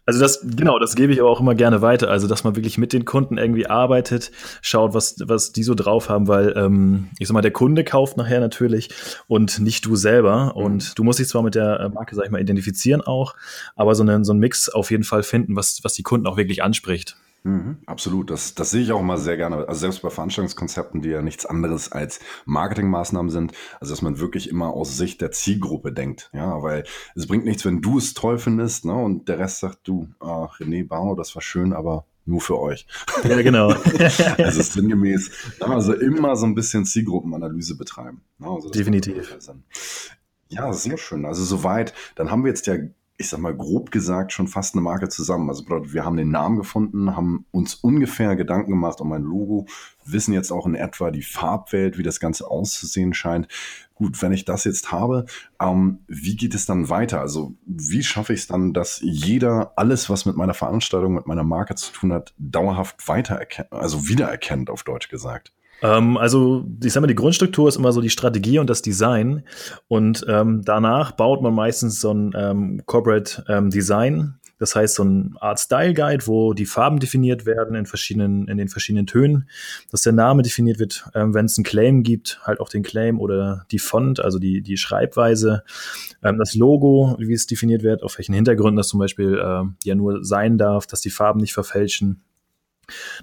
Also 0.07 0.19
das, 0.19 0.41
genau, 0.43 0.79
das 0.79 0.97
gebe 0.97 1.13
ich 1.13 1.21
aber 1.21 1.31
auch 1.31 1.41
immer 1.41 1.55
gerne 1.55 1.83
weiter. 1.83 2.11
Also, 2.11 2.27
dass 2.27 2.43
man 2.43 2.57
wirklich 2.57 2.79
mit 2.79 2.93
den 2.93 3.05
Kunden 3.05 3.39
irgendwie 3.39 3.67
arbeitet, 3.67 4.33
schaut, 4.63 4.95
was, 4.95 5.17
was 5.21 5.53
die 5.53 5.63
so 5.63 5.75
drauf 5.75 6.09
haben, 6.09 6.27
weil 6.27 6.55
ähm, 6.57 7.09
ich 7.19 7.29
sag 7.29 7.35
mal, 7.35 7.43
der 7.43 7.53
Kunde 7.53 7.85
kauft 7.85 8.17
nachher 8.17 8.41
natürlich 8.41 8.89
und 9.29 9.61
nicht 9.61 9.85
du 9.85 9.97
selber. 9.97 10.57
Und 10.57 10.89
mhm. 10.89 10.93
du 10.97 11.05
musst 11.05 11.19
dich 11.19 11.29
zwar 11.29 11.43
mit 11.43 11.55
der 11.55 11.81
äh, 11.81 11.89
Marke, 11.91 12.17
sag 12.17 12.25
ich 12.25 12.31
mal, 12.31 12.41
identifizieren 12.41 13.03
auch, 13.03 13.35
aber 13.77 13.95
so 13.95 14.03
einen, 14.03 14.25
so 14.25 14.33
einen 14.33 14.41
Mix 14.41 14.69
auf 14.69 14.91
jeden 14.91 15.05
Fall 15.05 15.23
finden, 15.23 15.55
was, 15.55 15.81
was 15.85 15.95
die 15.95 16.03
Kunden 16.03 16.27
auch 16.27 16.37
wirklich 16.37 16.63
anspricht. 16.63 17.17
Mhm, 17.43 17.79
absolut, 17.87 18.31
das, 18.31 18.55
das 18.55 18.71
sehe 18.71 18.83
ich 18.83 18.93
auch 18.93 19.01
immer 19.01 19.17
sehr 19.17 19.37
gerne. 19.39 19.67
Also 19.67 19.81
selbst 19.81 20.03
bei 20.03 20.11
Veranstaltungskonzepten, 20.11 21.01
die 21.01 21.09
ja 21.09 21.23
nichts 21.23 21.47
anderes 21.47 21.91
als 21.91 22.21
Marketingmaßnahmen 22.45 23.31
sind, 23.31 23.53
also 23.81 23.93
dass 23.93 24.03
man 24.03 24.19
wirklich 24.19 24.49
immer 24.51 24.75
aus 24.75 24.97
Sicht 24.97 25.23
der 25.23 25.33
Zielgruppe 25.33 25.93
denkt. 25.93 26.31
Ja, 26.35 26.63
weil 26.63 26.85
es 27.15 27.27
bringt 27.27 27.47
nichts, 27.47 27.65
wenn 27.65 27.81
du 27.81 27.97
es 27.97 28.13
toll 28.13 28.39
findest, 28.39 28.85
ne, 28.85 28.95
und 28.95 29.29
der 29.29 29.39
Rest 29.39 29.61
sagt, 29.61 29.81
du, 29.85 30.09
ah, 30.21 30.49
René 30.59 30.87
Barno, 30.87 31.15
das 31.15 31.35
war 31.35 31.41
schön, 31.41 31.73
aber 31.73 32.05
nur 32.27 32.43
für 32.43 32.59
euch. 32.61 32.87
Ja, 33.25 33.41
genau. 33.41 33.69
also 34.39 34.63
sinngemäß, 34.63 35.31
also 35.61 35.95
immer 35.95 36.37
so 36.37 36.45
ein 36.45 36.55
bisschen 36.55 36.85
Zielgruppenanalyse 36.85 37.77
betreiben. 37.77 38.21
Ne, 38.39 38.49
also 38.49 38.69
Definitiv. 38.69 39.37
Ja, 40.49 40.73
sehr 40.73 40.99
schön. 40.99 41.25
Also 41.25 41.45
soweit, 41.45 41.95
dann 42.17 42.31
haben 42.31 42.45
wir 42.45 42.49
jetzt 42.49 42.67
ja 42.67 42.75
ich 43.21 43.29
sag 43.29 43.39
mal 43.39 43.55
grob 43.55 43.91
gesagt, 43.91 44.33
schon 44.33 44.49
fast 44.49 44.75
eine 44.75 44.81
Marke 44.81 45.11
zusammen. 45.11 45.51
Also 45.51 45.65
wir 45.69 46.07
haben 46.07 46.17
den 46.17 46.31
Namen 46.31 46.57
gefunden, 46.57 47.15
haben 47.15 47.45
uns 47.51 47.75
ungefähr 47.75 48.35
Gedanken 48.35 48.71
gemacht 48.71 49.03
um 49.03 49.13
ein 49.13 49.23
Logo, 49.23 49.67
wissen 50.07 50.33
jetzt 50.33 50.51
auch 50.51 50.67
in 50.67 50.75
etwa 50.75 51.11
die 51.11 51.23
Farbwelt, 51.23 51.99
wie 51.99 52.03
das 52.03 52.19
Ganze 52.19 52.51
auszusehen 52.51 53.13
scheint. 53.13 53.47
Gut, 53.95 54.23
wenn 54.23 54.33
ich 54.33 54.47
das 54.47 54.65
jetzt 54.65 54.91
habe, 54.91 55.27
ähm, 55.61 55.99
wie 56.07 56.35
geht 56.35 56.55
es 56.55 56.65
dann 56.65 56.89
weiter? 56.89 57.21
Also 57.21 57.53
wie 57.67 58.03
schaffe 58.03 58.33
ich 58.33 58.41
es 58.41 58.47
dann, 58.47 58.73
dass 58.73 59.01
jeder 59.03 59.75
alles, 59.77 60.09
was 60.09 60.25
mit 60.25 60.37
meiner 60.37 60.55
Veranstaltung, 60.55 61.13
mit 61.13 61.27
meiner 61.27 61.45
Marke 61.45 61.75
zu 61.75 61.93
tun 61.93 62.15
hat, 62.15 62.33
dauerhaft 62.39 63.07
weitererkennt, 63.07 63.71
also 63.71 64.09
wiedererkennt, 64.09 64.71
auf 64.71 64.83
Deutsch 64.83 65.11
gesagt? 65.11 65.53
Ähm, 65.83 66.17
also, 66.17 66.67
ich 66.83 66.93
sag 66.93 67.01
mal, 67.01 67.07
die 67.07 67.15
Grundstruktur 67.15 67.69
ist 67.69 67.77
immer 67.77 67.93
so 67.93 68.01
die 68.01 68.11
Strategie 68.11 68.59
und 68.59 68.69
das 68.69 68.83
Design. 68.83 69.45
Und 69.89 70.25
ähm, 70.29 70.63
danach 70.65 71.13
baut 71.13 71.43
man 71.43 71.55
meistens 71.55 72.01
so 72.01 72.13
ein 72.13 72.33
ähm, 72.37 72.83
Corporate 72.87 73.45
ähm, 73.49 73.71
Design. 73.71 74.35
Das 74.59 74.77
heißt, 74.77 74.97
so 74.97 75.05
ein 75.05 75.37
Art 75.41 75.59
Style 75.59 75.95
Guide, 75.95 76.27
wo 76.27 76.53
die 76.53 76.67
Farben 76.67 77.01
definiert 77.01 77.47
werden 77.47 77.75
in 77.75 77.87
verschiedenen, 77.87 78.47
in 78.47 78.59
den 78.59 78.69
verschiedenen 78.69 79.07
Tönen, 79.07 79.49
dass 79.91 80.03
der 80.03 80.13
Name 80.13 80.43
definiert 80.43 80.79
wird, 80.79 81.07
ähm, 81.15 81.33
wenn 81.33 81.47
es 81.47 81.57
einen 81.57 81.65
Claim 81.65 82.03
gibt, 82.03 82.41
halt 82.45 82.61
auch 82.61 82.69
den 82.69 82.83
Claim 82.83 83.19
oder 83.19 83.65
die 83.71 83.79
Font, 83.79 84.21
also 84.21 84.39
die, 84.39 84.61
die 84.61 84.77
Schreibweise, 84.77 85.65
ähm, 86.23 86.37
das 86.39 86.55
Logo, 86.55 87.17
wie 87.19 87.33
es 87.33 87.47
definiert 87.47 87.83
wird, 87.83 88.03
auf 88.03 88.19
welchen 88.19 88.35
Hintergründen 88.35 88.77
das 88.77 88.89
zum 88.89 89.01
Beispiel 89.01 89.39
äh, 89.43 89.63
ja 89.85 89.95
nur 89.95 90.23
sein 90.23 90.59
darf, 90.59 90.87
dass 90.87 91.01
die 91.01 91.11
Farben 91.11 91.41
nicht 91.41 91.55
verfälschen 91.55 92.23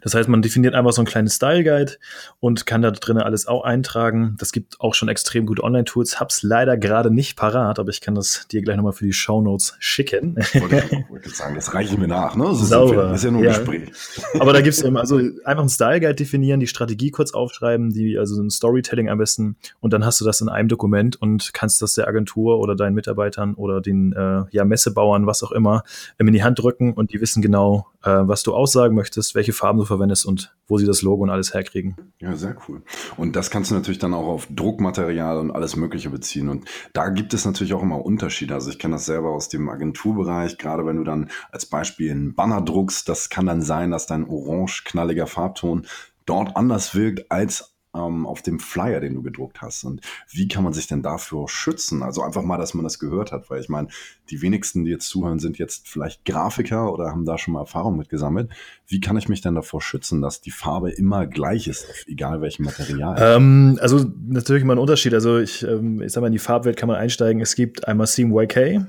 das 0.01 0.13
heißt, 0.15 0.29
man 0.29 0.41
definiert 0.41 0.75
einfach 0.75 0.91
so 0.91 1.01
ein 1.01 1.05
kleines 1.05 1.36
Style 1.36 1.63
Guide 1.63 1.93
und 2.39 2.65
kann 2.65 2.81
da 2.81 2.91
drinnen 2.91 3.21
alles 3.21 3.47
auch 3.47 3.63
eintragen. 3.63 4.36
Das 4.39 4.51
gibt 4.51 4.79
auch 4.79 4.93
schon 4.93 5.09
extrem 5.09 5.45
gute 5.45 5.63
Online-Tools. 5.63 6.19
Hab's 6.19 6.43
leider 6.43 6.77
gerade 6.77 7.12
nicht 7.12 7.38
parat, 7.38 7.79
aber 7.79 7.89
ich 7.89 8.01
kann 8.01 8.15
das 8.15 8.47
dir 8.51 8.62
gleich 8.62 8.77
nochmal 8.77 8.93
für 8.93 9.05
die 9.05 9.13
Show 9.13 9.41
Notes 9.41 9.75
schicken. 9.79 10.36
Wollte 10.36 10.83
ich 10.91 11.09
wollte 11.09 11.29
sagen, 11.29 11.55
das 11.55 11.74
reiche 11.74 11.93
ich 11.93 12.00
mir 12.00 12.07
nach, 12.07 12.36
ne? 12.36 12.45
So 12.53 12.65
Sauber. 12.65 13.09
Das 13.09 13.19
ist 13.19 13.24
ja 13.25 13.31
nur 13.31 13.41
ein 13.41 13.45
ja. 13.45 13.57
Gespräch. 13.57 13.91
Aber 14.39 14.53
da 14.53 14.62
gibt's 14.62 14.81
eben, 14.81 14.97
also 14.97 15.19
einfach 15.43 15.63
ein 15.63 15.69
Style 15.69 16.00
Guide 16.00 16.15
definieren, 16.15 16.59
die 16.59 16.67
Strategie 16.67 17.12
kurz 17.12 17.33
aufschreiben, 17.33 17.91
die, 17.91 18.17
also 18.17 18.41
ein 18.41 18.50
Storytelling 18.50 19.09
am 19.09 19.17
besten. 19.17 19.57
Und 19.79 19.93
dann 19.93 20.05
hast 20.05 20.21
du 20.21 20.25
das 20.25 20.41
in 20.41 20.50
einem 20.50 20.69
Dokument 20.69 21.15
und 21.15 21.53
kannst 21.53 21.81
das 21.81 21.93
der 21.93 22.07
Agentur 22.07 22.59
oder 22.59 22.75
deinen 22.75 22.93
Mitarbeitern 22.93 23.53
oder 23.55 23.81
den, 23.81 24.13
äh, 24.13 24.43
ja, 24.51 24.65
Messebauern, 24.65 25.25
was 25.27 25.43
auch 25.43 25.51
immer, 25.51 25.83
in 26.17 26.31
die 26.31 26.43
Hand 26.43 26.59
drücken 26.59 26.93
und 26.93 27.13
die 27.13 27.21
wissen 27.21 27.41
genau, 27.41 27.88
was 28.07 28.43
du 28.43 28.53
aussagen 28.53 28.95
möchtest, 28.95 29.35
welche 29.35 29.53
Farben 29.53 29.79
du 29.79 29.85
verwendest 29.85 30.25
und 30.25 30.55
wo 30.67 30.77
sie 30.77 30.85
das 30.85 31.01
Logo 31.01 31.23
und 31.23 31.29
alles 31.29 31.53
herkriegen. 31.53 31.95
Ja, 32.19 32.35
sehr 32.35 32.55
cool. 32.67 32.81
Und 33.17 33.35
das 33.35 33.49
kannst 33.49 33.71
du 33.71 33.75
natürlich 33.75 33.99
dann 33.99 34.13
auch 34.13 34.27
auf 34.27 34.47
Druckmaterial 34.49 35.37
und 35.37 35.51
alles 35.51 35.75
Mögliche 35.75 36.09
beziehen. 36.09 36.49
Und 36.49 36.67
da 36.93 37.09
gibt 37.09 37.33
es 37.33 37.45
natürlich 37.45 37.73
auch 37.73 37.83
immer 37.83 38.05
Unterschiede. 38.05 38.53
Also 38.53 38.69
ich 38.69 38.79
kenne 38.79 38.95
das 38.95 39.05
selber 39.05 39.31
aus 39.31 39.49
dem 39.49 39.69
Agenturbereich, 39.69 40.57
gerade 40.57 40.85
wenn 40.85 40.97
du 40.97 41.03
dann 41.03 41.29
als 41.51 41.65
Beispiel 41.65 42.11
einen 42.11 42.33
Banner 42.33 42.61
druckst, 42.61 43.07
das 43.09 43.29
kann 43.29 43.45
dann 43.45 43.61
sein, 43.61 43.91
dass 43.91 44.07
dein 44.07 44.27
orange 44.27 44.83
knalliger 44.85 45.27
Farbton 45.27 45.85
dort 46.25 46.55
anders 46.55 46.95
wirkt 46.95 47.31
als 47.31 47.76
ähm, 47.98 48.25
auf 48.25 48.42
dem 48.42 48.60
Flyer, 48.60 49.00
den 49.00 49.13
du 49.16 49.22
gedruckt 49.22 49.62
hast. 49.62 49.84
Und 49.84 50.01
wie 50.30 50.48
kann 50.48 50.63
man 50.63 50.74
sich 50.74 50.88
denn 50.88 51.01
dafür 51.01 51.48
schützen? 51.48 52.04
Also 52.04 52.22
einfach 52.22 52.44
mal, 52.44 52.58
dass 52.58 52.74
man 52.74 52.84
das 52.84 53.00
gehört 53.00 53.32
hat, 53.32 53.50
weil 53.50 53.60
ich 53.62 53.70
meine, 53.70 53.88
die 54.30 54.42
wenigsten, 54.42 54.86
die 54.86 54.92
jetzt 54.92 55.08
zuhören, 55.08 55.39
sind 55.39 55.58
jetzt 55.58 55.88
vielleicht 55.88 56.25
Grafiker 56.25 56.94
oder 56.94 57.10
haben 57.10 57.25
da 57.25 57.38
schon 57.38 57.54
mal 57.54 57.62
Erfahrung 57.62 57.98
mit 57.98 58.10
gesammelt. 58.10 58.51
Wie 58.88 59.00
kann 59.00 59.18
ich 59.18 59.30
mich 59.30 59.42
denn 59.42 59.56
davor 59.56 59.82
schützen, 59.82 60.22
dass 60.22 60.42
die 60.42 60.51
Farbe 60.51 60.92
immer 60.92 61.27
gleich 61.27 61.68
ist, 61.68 61.88
egal 62.08 62.42
welchem 62.42 62.66
Material? 62.66 63.16
Ähm, 63.20 63.80
also 63.82 64.06
natürlich 64.27 64.63
immer 64.63 64.75
ein 64.75 64.80
Unterschied. 64.80 65.13
Also 65.13 65.39
ich, 65.39 65.63
ähm, 65.63 66.01
ich 66.01 66.12
sag 66.12 66.22
mal, 66.22 66.27
in 66.27 66.34
die 66.34 66.39
Farbwelt 66.39 66.77
kann 66.77 66.88
man 66.88 66.98
einsteigen. 66.98 67.42
Es 67.42 67.56
gibt 67.56 67.88
einmal 67.88 68.08
CMYK, 68.08 68.86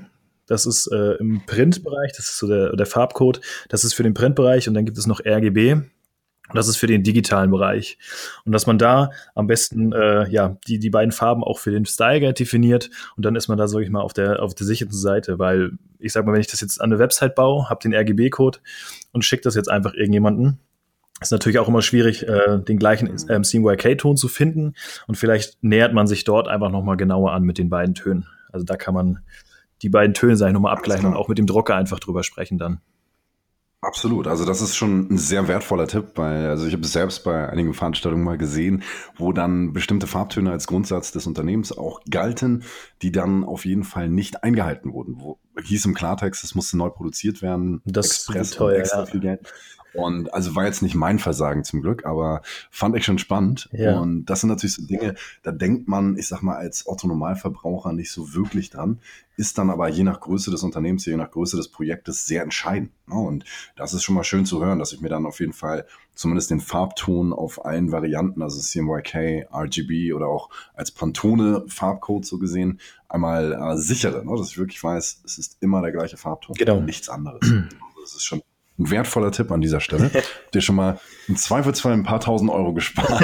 das 0.49 0.65
ist 0.65 0.87
äh, 0.91 1.13
im 1.19 1.41
Printbereich, 1.45 2.11
das 2.17 2.25
ist 2.25 2.37
so 2.39 2.47
der, 2.47 2.75
der 2.75 2.85
Farbcode. 2.87 3.39
Das 3.69 3.83
ist 3.83 3.93
für 3.93 4.03
den 4.03 4.15
Printbereich 4.15 4.67
und 4.67 4.73
dann 4.73 4.85
gibt 4.85 4.97
es 4.97 5.05
noch 5.05 5.23
RGB. 5.23 5.83
Und 6.49 6.55
das 6.55 6.67
ist 6.67 6.77
für 6.77 6.87
den 6.87 7.03
digitalen 7.03 7.51
Bereich. 7.51 7.97
Und 8.43 8.51
dass 8.51 8.65
man 8.65 8.77
da 8.77 9.11
am 9.35 9.47
besten 9.47 9.93
äh, 9.93 10.27
ja 10.29 10.57
die, 10.67 10.79
die 10.79 10.89
beiden 10.89 11.11
Farben 11.11 11.43
auch 11.43 11.59
für 11.59 11.71
den 11.71 11.85
Style 11.85 12.19
Guide 12.19 12.33
definiert 12.33 12.89
und 13.15 13.23
dann 13.25 13.35
ist 13.35 13.47
man 13.47 13.57
da, 13.57 13.67
sag 13.67 13.81
ich 13.81 13.89
mal, 13.89 14.01
auf 14.01 14.13
der, 14.13 14.41
auf 14.41 14.55
der 14.55 14.65
sicheren 14.65 14.91
Seite. 14.91 15.39
Weil 15.39 15.71
ich 15.99 16.13
sag 16.13 16.25
mal, 16.25 16.33
wenn 16.33 16.41
ich 16.41 16.47
das 16.47 16.61
jetzt 16.61 16.81
an 16.81 16.91
eine 16.91 16.99
Website 16.99 17.35
baue, 17.35 17.69
habe 17.69 17.81
den 17.81 17.93
RGB-Code 17.93 18.59
und 19.11 19.23
schicke 19.23 19.43
das 19.43 19.55
jetzt 19.55 19.69
einfach 19.69 19.93
irgendjemanden, 19.93 20.59
ist 21.21 21.31
natürlich 21.31 21.59
auch 21.59 21.67
immer 21.67 21.81
schwierig, 21.81 22.27
äh, 22.27 22.59
den 22.59 22.79
gleichen 22.79 23.15
ähm, 23.29 23.43
CMYK-Ton 23.43 24.17
zu 24.17 24.27
finden. 24.27 24.73
Und 25.07 25.15
vielleicht 25.15 25.63
nähert 25.63 25.93
man 25.93 26.07
sich 26.07 26.23
dort 26.23 26.47
einfach 26.47 26.69
nochmal 26.69 26.97
genauer 26.97 27.33
an 27.33 27.43
mit 27.43 27.57
den 27.57 27.69
beiden 27.69 27.93
Tönen. 27.93 28.25
Also 28.51 28.65
da 28.65 28.77
kann 28.77 28.93
man 28.93 29.19
die 29.81 29.89
beiden 29.89 30.13
Töne, 30.13 30.35
sag 30.35 30.47
ich, 30.47 30.53
nochmal 30.53 30.73
abgleichen 30.73 31.05
und 31.05 31.15
auch 31.15 31.27
mit 31.27 31.37
dem 31.37 31.45
Drucker 31.45 31.75
einfach 31.75 31.99
drüber 31.99 32.23
sprechen 32.23 32.57
dann. 32.57 32.81
Absolut. 33.81 34.27
Also 34.27 34.43
das 34.43 34.61
ist 34.61 34.75
schon 34.75 35.07
ein 35.09 35.17
sehr 35.17 35.47
wertvoller 35.47 35.87
Tipp, 35.87 36.11
weil 36.15 36.47
also 36.47 36.67
ich 36.67 36.73
habe 36.73 36.83
es 36.83 36.91
selbst 36.91 37.23
bei 37.23 37.47
einigen 37.47 37.73
Veranstaltungen 37.73 38.25
mal 38.25 38.37
gesehen, 38.37 38.83
wo 39.15 39.31
dann 39.31 39.71
bestimmte 39.71 40.05
Farbtöne 40.05 40.51
als 40.51 40.67
Grundsatz 40.67 41.13
des 41.13 41.27
Unternehmens 41.27 41.71
auch 41.71 42.01
galten, 42.09 42.63
die 43.01 43.13
dann 43.13 43.45
auf 43.45 43.63
jeden 43.63 43.85
Fall 43.85 44.09
nicht 44.09 44.43
eingehalten 44.43 44.91
wurden. 44.91 45.21
Wo, 45.21 45.39
hieß 45.63 45.85
im 45.85 45.93
Klartext, 45.93 46.43
es 46.43 46.55
musste 46.55 46.77
neu 46.77 46.89
produziert 46.89 47.41
werden, 47.41 47.81
das 47.85 48.07
Express 48.07 48.51
teuer, 48.51 48.79
extra 48.79 48.99
ja. 48.99 49.05
viel 49.05 49.21
Geld. 49.21 49.53
Und 49.93 50.33
also 50.33 50.55
war 50.55 50.65
jetzt 50.65 50.81
nicht 50.81 50.95
mein 50.95 51.19
Versagen 51.19 51.63
zum 51.63 51.81
Glück, 51.81 52.05
aber 52.05 52.41
fand 52.69 52.95
ich 52.95 53.05
schon 53.05 53.17
spannend. 53.17 53.69
Ja. 53.71 53.99
Und 53.99 54.25
das 54.25 54.41
sind 54.41 54.49
natürlich 54.49 54.75
so 54.75 54.85
Dinge, 54.85 55.15
da 55.43 55.51
denkt 55.51 55.87
man, 55.87 56.17
ich 56.17 56.27
sag 56.27 56.41
mal, 56.41 56.55
als 56.55 56.87
Otto-Normalverbraucher 56.87 57.93
nicht 57.93 58.11
so 58.11 58.33
wirklich 58.33 58.69
dran, 58.69 58.99
ist 59.39 59.57
dann 59.57 59.69
aber 59.69 59.87
je 59.87 60.03
nach 60.03 60.19
Größe 60.19 60.51
des 60.51 60.63
Unternehmens, 60.63 61.05
je 61.05 61.15
nach 61.15 61.31
Größe 61.31 61.55
des 61.55 61.69
Projektes 61.69 62.25
sehr 62.25 62.43
entscheidend. 62.43 62.91
Ne? 63.07 63.15
Und 63.15 63.45
das 63.77 63.93
ist 63.93 64.03
schon 64.03 64.15
mal 64.15 64.25
schön 64.25 64.45
zu 64.45 64.63
hören, 64.63 64.79
dass 64.79 64.91
ich 64.91 64.99
mir 64.99 65.07
dann 65.07 65.25
auf 65.25 65.39
jeden 65.39 65.53
Fall 65.53 65.85
zumindest 66.13 66.51
den 66.51 66.59
Farbton 66.59 67.31
auf 67.31 67.65
allen 67.65 67.93
Varianten, 67.93 68.41
also 68.41 68.59
CMYK, 68.59 69.47
RGB 69.51 70.11
oder 70.11 70.27
auch 70.27 70.49
als 70.73 70.91
Pantone 70.91 71.63
Farbcode 71.67 72.25
so 72.25 72.37
gesehen, 72.37 72.81
einmal 73.07 73.53
äh, 73.53 73.77
sichere, 73.77 74.25
ne? 74.25 74.35
dass 74.37 74.49
ich 74.49 74.57
wirklich 74.57 74.83
weiß, 74.83 75.21
es 75.23 75.37
ist 75.37 75.57
immer 75.61 75.81
der 75.81 75.93
gleiche 75.93 76.17
Farbton 76.17 76.55
genau. 76.55 76.77
und 76.77 76.85
nichts 76.85 77.07
anderes. 77.07 77.39
Also 77.41 78.01
das 78.01 78.15
ist 78.15 78.23
schon 78.23 78.41
ein 78.79 78.89
wertvoller 78.89 79.31
Tipp 79.31 79.51
an 79.51 79.61
dieser 79.61 79.79
Stelle. 79.79 80.09
Dir 80.53 80.61
schon 80.61 80.75
mal 80.75 80.99
im 81.27 81.35
Zweifelsfall 81.35 81.93
ein 81.93 82.03
paar 82.03 82.19
tausend 82.19 82.49
Euro 82.49 82.73
gespart. 82.73 83.09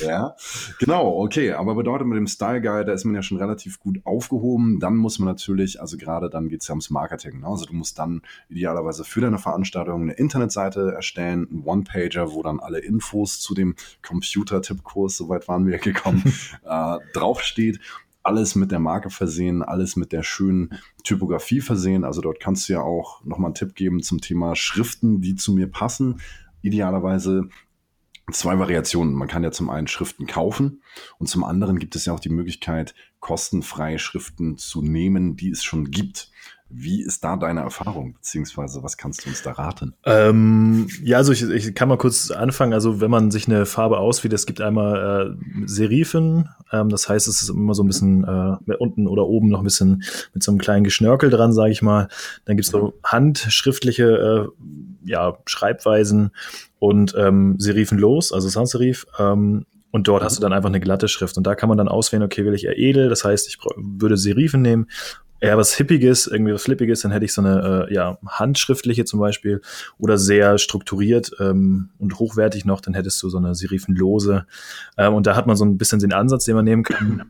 ja, 0.00 0.36
genau, 0.78 1.22
okay. 1.22 1.52
Aber 1.52 1.74
bedeutet 1.74 2.06
mit 2.06 2.16
dem 2.16 2.26
Style 2.26 2.60
Guide, 2.60 2.86
da 2.86 2.92
ist 2.92 3.04
man 3.04 3.14
ja 3.14 3.22
schon 3.22 3.38
relativ 3.38 3.80
gut 3.80 4.00
aufgehoben. 4.04 4.80
Dann 4.80 4.96
muss 4.96 5.18
man 5.18 5.28
natürlich, 5.28 5.80
also 5.80 5.96
gerade 5.96 6.28
dann 6.28 6.48
geht 6.48 6.62
es 6.62 6.68
ja 6.68 6.72
ums 6.72 6.90
Marketing. 6.90 7.40
Ne? 7.40 7.46
Also 7.46 7.64
du 7.64 7.74
musst 7.74 7.98
dann 7.98 8.22
idealerweise 8.48 9.04
für 9.04 9.20
deine 9.20 9.38
Veranstaltung 9.38 10.02
eine 10.02 10.12
Internetseite 10.12 10.92
erstellen, 10.92 11.46
einen 11.50 11.62
One-Pager, 11.64 12.32
wo 12.32 12.42
dann 12.42 12.60
alle 12.60 12.80
Infos 12.80 13.40
zu 13.40 13.54
dem 13.54 13.74
Computer-Tippkurs, 14.02 15.16
soweit 15.16 15.48
waren 15.48 15.66
wir 15.66 15.78
gekommen, 15.78 16.22
äh, 16.64 16.98
draufsteht 17.12 17.80
alles 18.22 18.54
mit 18.54 18.70
der 18.70 18.78
Marke 18.78 19.10
versehen, 19.10 19.62
alles 19.62 19.96
mit 19.96 20.12
der 20.12 20.22
schönen 20.22 20.78
Typografie 21.04 21.60
versehen. 21.60 22.04
Also 22.04 22.20
dort 22.20 22.40
kannst 22.40 22.68
du 22.68 22.74
ja 22.74 22.80
auch 22.80 23.24
nochmal 23.24 23.48
einen 23.48 23.54
Tipp 23.54 23.74
geben 23.74 24.02
zum 24.02 24.20
Thema 24.20 24.54
Schriften, 24.54 25.20
die 25.20 25.34
zu 25.34 25.52
mir 25.52 25.70
passen. 25.70 26.20
Idealerweise 26.62 27.48
zwei 28.30 28.58
Variationen. 28.58 29.14
Man 29.14 29.28
kann 29.28 29.42
ja 29.42 29.50
zum 29.50 29.70
einen 29.70 29.88
Schriften 29.88 30.26
kaufen 30.26 30.82
und 31.18 31.26
zum 31.26 31.44
anderen 31.44 31.78
gibt 31.78 31.96
es 31.96 32.04
ja 32.04 32.12
auch 32.12 32.20
die 32.20 32.28
Möglichkeit, 32.28 32.94
kostenfreie 33.20 33.98
Schriften 33.98 34.56
zu 34.56 34.82
nehmen, 34.82 35.36
die 35.36 35.50
es 35.50 35.64
schon 35.64 35.90
gibt. 35.90 36.30
Wie 36.74 37.02
ist 37.02 37.22
da 37.22 37.36
deine 37.36 37.60
Erfahrung, 37.60 38.14
beziehungsweise 38.14 38.82
was 38.82 38.96
kannst 38.96 39.24
du 39.24 39.28
uns 39.28 39.42
da 39.42 39.52
raten? 39.52 39.94
Ähm, 40.04 40.88
ja, 41.02 41.18
also 41.18 41.32
ich, 41.32 41.42
ich, 41.42 41.74
kann 41.74 41.88
mal 41.88 41.98
kurz 41.98 42.30
anfangen. 42.30 42.72
Also 42.72 43.00
wenn 43.00 43.10
man 43.10 43.30
sich 43.30 43.46
eine 43.46 43.66
Farbe 43.66 43.98
auswählt, 43.98 44.32
es 44.32 44.46
gibt 44.46 44.60
einmal 44.60 45.36
äh, 45.36 45.66
Serifen, 45.66 46.48
ähm, 46.72 46.88
das 46.88 47.08
heißt, 47.08 47.28
es 47.28 47.42
ist 47.42 47.50
immer 47.50 47.74
so 47.74 47.82
ein 47.82 47.88
bisschen 47.88 48.24
äh, 48.24 48.74
unten 48.78 49.06
oder 49.06 49.26
oben 49.26 49.48
noch 49.48 49.60
ein 49.60 49.64
bisschen 49.64 50.02
mit 50.32 50.42
so 50.42 50.50
einem 50.50 50.58
kleinen 50.58 50.84
Geschnörkel 50.84 51.28
dran, 51.28 51.52
sage 51.52 51.72
ich 51.72 51.82
mal. 51.82 52.08
Dann 52.46 52.56
gibt's 52.56 52.70
so 52.70 52.94
handschriftliche 53.04 54.04
äh, 54.04 54.48
ja, 55.04 55.36
Schreibweisen 55.46 56.30
und 56.78 57.14
ähm, 57.18 57.56
Serifen 57.58 57.98
los, 57.98 58.32
also 58.32 58.48
Sans-Serif. 58.48 59.06
Ähm, 59.18 59.66
und 59.90 60.08
dort 60.08 60.24
hast 60.24 60.38
du 60.38 60.40
dann 60.40 60.54
einfach 60.54 60.70
eine 60.70 60.80
glatte 60.80 61.06
Schrift. 61.06 61.36
Und 61.36 61.46
da 61.46 61.54
kann 61.54 61.68
man 61.68 61.76
dann 61.76 61.88
auswählen, 61.88 62.22
okay, 62.22 62.46
will 62.46 62.54
ich 62.54 62.64
eher 62.64 62.78
edel, 62.78 63.10
das 63.10 63.24
heißt, 63.24 63.46
ich 63.46 63.58
würde 63.76 64.16
Serifen 64.16 64.62
nehmen 64.62 64.86
eher 65.42 65.58
was 65.58 65.74
Hippiges, 65.74 66.28
irgendwie 66.28 66.54
was 66.54 66.62
Flippiges, 66.62 67.00
dann 67.00 67.10
hätte 67.10 67.24
ich 67.24 67.34
so 67.34 67.42
eine 67.42 67.88
äh, 67.90 67.94
ja, 67.94 68.16
handschriftliche 68.24 69.04
zum 69.04 69.18
Beispiel 69.18 69.60
oder 69.98 70.16
sehr 70.16 70.56
strukturiert 70.56 71.32
ähm, 71.40 71.90
und 71.98 72.18
hochwertig 72.20 72.64
noch, 72.64 72.80
dann 72.80 72.94
hättest 72.94 73.20
du 73.22 73.28
so 73.28 73.38
eine 73.38 73.54
serifenlose. 73.56 74.46
Ähm, 74.96 75.14
und 75.14 75.26
da 75.26 75.34
hat 75.34 75.48
man 75.48 75.56
so 75.56 75.64
ein 75.64 75.78
bisschen 75.78 75.98
den 75.98 76.12
Ansatz, 76.12 76.44
den 76.44 76.54
man 76.54 76.64
nehmen 76.64 76.84
kann. 76.84 77.24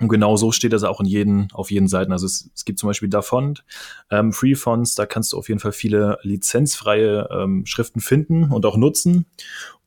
Und 0.00 0.08
genau 0.08 0.38
so 0.38 0.50
steht 0.50 0.72
das 0.72 0.82
auch 0.82 1.00
in 1.00 1.06
jeden, 1.06 1.48
auf 1.52 1.70
jeden 1.70 1.86
Seiten. 1.86 2.12
Also 2.12 2.24
es, 2.24 2.50
es 2.54 2.64
gibt 2.64 2.78
zum 2.78 2.88
Beispiel 2.88 3.10
Dafont, 3.10 3.62
ähm, 4.10 4.32
Free 4.32 4.54
Fonts, 4.54 4.94
da 4.94 5.04
kannst 5.04 5.34
du 5.34 5.36
auf 5.36 5.50
jeden 5.50 5.60
Fall 5.60 5.72
viele 5.72 6.16
lizenzfreie 6.22 7.28
ähm, 7.30 7.66
Schriften 7.66 8.00
finden 8.00 8.44
und 8.44 8.64
auch 8.64 8.78
nutzen. 8.78 9.26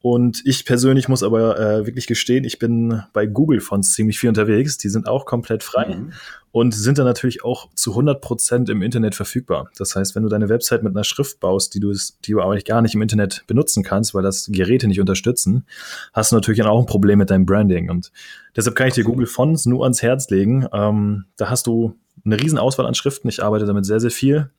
Und 0.03 0.43
ich 0.45 0.65
persönlich 0.65 1.07
muss 1.07 1.23
aber 1.23 1.59
äh, 1.59 1.87
wirklich 1.87 2.05
gestehen, 2.05 2.43
ich 2.43 2.59
bin 2.59 3.01
bei 3.13 3.25
Google 3.25 3.61
Fonts 3.61 3.93
ziemlich 3.93 4.19
viel 4.19 4.29
unterwegs. 4.29 4.77
Die 4.77 4.89
sind 4.89 5.07
auch 5.07 5.25
komplett 5.25 5.63
frei 5.63 5.95
mhm. 5.95 6.11
Und 6.53 6.75
sind 6.75 6.99
dann 6.99 7.05
natürlich 7.05 7.43
auch 7.43 7.67
zu 7.73 7.89
100 7.89 8.21
Prozent 8.21 8.69
im 8.69 8.83
Internet 8.83 9.15
verfügbar. 9.15 9.71
Das 9.75 9.95
heißt, 9.95 10.13
wenn 10.13 10.21
du 10.21 10.29
deine 10.29 10.49
Website 10.49 10.83
mit 10.83 10.95
einer 10.95 11.03
Schrift 11.03 11.39
baust, 11.39 11.73
die 11.73 11.79
du, 11.79 11.91
die 11.91 12.31
du 12.31 12.41
aber 12.41 12.55
gar 12.59 12.83
nicht 12.83 12.93
im 12.93 13.01
Internet 13.01 13.43
benutzen 13.47 13.83
kannst, 13.83 14.13
weil 14.13 14.21
das 14.21 14.49
Geräte 14.51 14.87
nicht 14.87 14.99
unterstützen, 14.99 15.65
hast 16.13 16.31
du 16.31 16.35
natürlich 16.35 16.61
auch 16.61 16.79
ein 16.79 16.85
Problem 16.85 17.17
mit 17.17 17.31
deinem 17.31 17.47
Branding. 17.47 17.89
Und 17.89 18.11
deshalb 18.55 18.75
kann 18.75 18.87
ich 18.87 18.93
dir 18.93 19.03
Google 19.03 19.25
Fonts 19.25 19.65
nur 19.65 19.81
ans 19.81 20.03
Herz 20.03 20.29
legen. 20.29 20.67
Ähm, 20.71 21.25
da 21.37 21.49
hast 21.49 21.65
du 21.65 21.95
eine 22.23 22.39
riesen 22.39 22.59
Auswahl 22.59 22.85
an 22.85 22.93
Schriften. 22.93 23.29
Ich 23.29 23.41
arbeite 23.43 23.65
damit 23.65 23.87
sehr, 23.87 23.99
sehr 23.99 24.11
viel 24.11 24.51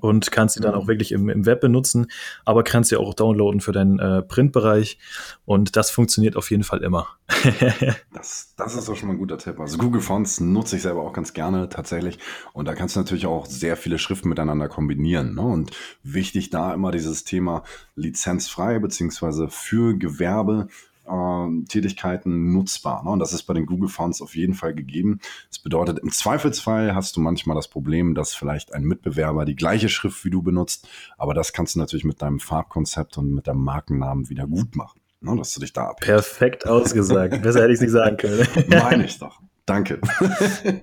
und 0.00 0.30
kannst 0.30 0.54
sie 0.54 0.60
dann 0.60 0.74
auch 0.74 0.86
wirklich 0.86 1.12
im, 1.12 1.28
im 1.28 1.46
Web 1.46 1.60
benutzen, 1.60 2.08
aber 2.44 2.62
kannst 2.62 2.90
sie 2.90 2.96
auch 2.96 3.14
downloaden 3.14 3.60
für 3.60 3.72
deinen 3.72 3.98
äh, 3.98 4.22
Printbereich 4.22 4.98
und 5.44 5.76
das 5.76 5.90
funktioniert 5.90 6.36
auf 6.36 6.50
jeden 6.50 6.62
Fall 6.62 6.82
immer. 6.82 7.08
das, 8.12 8.54
das 8.56 8.74
ist 8.74 8.88
doch 8.88 8.96
schon 8.96 9.08
mal 9.08 9.14
ein 9.14 9.18
guter 9.18 9.38
Tipp. 9.38 9.58
Also 9.60 9.78
Google 9.78 10.00
Fonts 10.00 10.40
nutze 10.40 10.76
ich 10.76 10.82
selber 10.82 11.02
auch 11.02 11.12
ganz 11.12 11.32
gerne 11.32 11.68
tatsächlich 11.68 12.18
und 12.52 12.66
da 12.68 12.74
kannst 12.74 12.96
du 12.96 13.00
natürlich 13.00 13.26
auch 13.26 13.46
sehr 13.46 13.76
viele 13.76 13.98
Schriften 13.98 14.28
miteinander 14.28 14.68
kombinieren. 14.68 15.34
Ne? 15.34 15.42
Und 15.42 15.70
wichtig 16.02 16.50
da 16.50 16.74
immer 16.74 16.90
dieses 16.90 17.24
Thema 17.24 17.62
lizenzfrei 17.96 18.78
beziehungsweise 18.78 19.48
für 19.48 19.96
Gewerbe 19.96 20.68
äh, 21.08 21.64
Tätigkeiten 21.66 22.52
nutzbar. 22.52 23.04
Ne? 23.04 23.10
Und 23.10 23.18
das 23.18 23.32
ist 23.32 23.44
bei 23.44 23.54
den 23.54 23.66
Google 23.66 23.88
Fonts 23.88 24.20
auf 24.20 24.36
jeden 24.36 24.54
Fall 24.54 24.74
gegeben. 24.74 25.20
Das 25.48 25.58
bedeutet, 25.58 25.98
im 25.98 26.10
Zweifelsfall 26.10 26.94
hast 26.94 27.16
du 27.16 27.20
manchmal 27.20 27.56
das 27.56 27.68
Problem, 27.68 28.14
dass 28.14 28.34
vielleicht 28.34 28.74
ein 28.74 28.84
Mitbewerber 28.84 29.44
die 29.44 29.56
gleiche 29.56 29.88
Schrift 29.88 30.24
wie 30.24 30.30
du 30.30 30.42
benutzt, 30.42 30.88
aber 31.16 31.34
das 31.34 31.52
kannst 31.52 31.74
du 31.74 31.78
natürlich 31.78 32.04
mit 32.04 32.22
deinem 32.22 32.40
Farbkonzept 32.40 33.18
und 33.18 33.32
mit 33.32 33.46
deinem 33.46 33.62
Markennamen 33.62 34.28
wieder 34.28 34.46
gut 34.46 34.76
machen. 34.76 35.00
Ne? 35.20 35.36
Dass 35.36 35.52
du 35.54 35.60
dich 35.60 35.72
da 35.72 35.88
abhältst. 35.88 36.06
Perfekt 36.06 36.66
ausgesagt. 36.66 37.42
Besser 37.42 37.62
hätte 37.62 37.72
ich 37.72 37.76
es 37.76 37.80
nicht 37.80 37.90
sagen 37.90 38.16
können. 38.16 38.46
Meine 38.68 39.04
ich 39.04 39.18
doch. 39.18 39.40
Danke. 39.68 40.00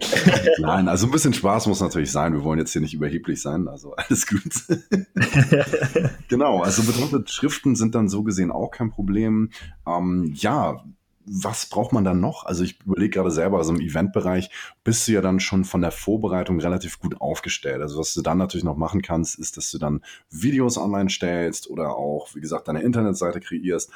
Nein, 0.59 0.87
also 0.87 1.07
ein 1.07 1.11
bisschen 1.11 1.33
Spaß 1.33 1.65
muss 1.65 1.81
natürlich 1.81 2.11
sein. 2.11 2.33
Wir 2.33 2.43
wollen 2.43 2.59
jetzt 2.59 2.71
hier 2.71 2.81
nicht 2.81 2.93
überheblich 2.93 3.41
sein, 3.41 3.67
also 3.67 3.95
alles 3.95 4.27
gut. 4.27 4.43
genau, 6.29 6.61
also 6.61 6.83
bedeutet, 6.83 7.31
Schriften 7.31 7.75
sind 7.75 7.95
dann 7.95 8.09
so 8.09 8.21
gesehen 8.21 8.51
auch 8.51 8.69
kein 8.69 8.91
Problem. 8.91 9.49
Ähm, 9.87 10.31
ja, 10.35 10.83
was 11.25 11.65
braucht 11.65 11.93
man 11.93 12.03
dann 12.03 12.19
noch? 12.19 12.45
Also 12.45 12.63
ich 12.63 12.79
überlege 12.85 13.09
gerade 13.09 13.31
selber, 13.31 13.57
also 13.57 13.73
im 13.73 13.81
Eventbereich 13.81 14.51
bist 14.83 15.07
du 15.07 15.13
ja 15.13 15.21
dann 15.21 15.39
schon 15.39 15.65
von 15.65 15.81
der 15.81 15.89
Vorbereitung 15.89 16.59
relativ 16.59 16.99
gut 16.99 17.19
aufgestellt. 17.19 17.81
Also 17.81 17.97
was 17.97 18.13
du 18.13 18.21
dann 18.21 18.37
natürlich 18.37 18.63
noch 18.63 18.77
machen 18.77 19.01
kannst, 19.01 19.39
ist, 19.39 19.57
dass 19.57 19.71
du 19.71 19.79
dann 19.79 20.03
Videos 20.29 20.77
online 20.77 21.09
stellst 21.09 21.71
oder 21.71 21.95
auch, 21.95 22.35
wie 22.35 22.41
gesagt, 22.41 22.67
deine 22.67 22.83
Internetseite 22.83 23.39
kreierst, 23.39 23.89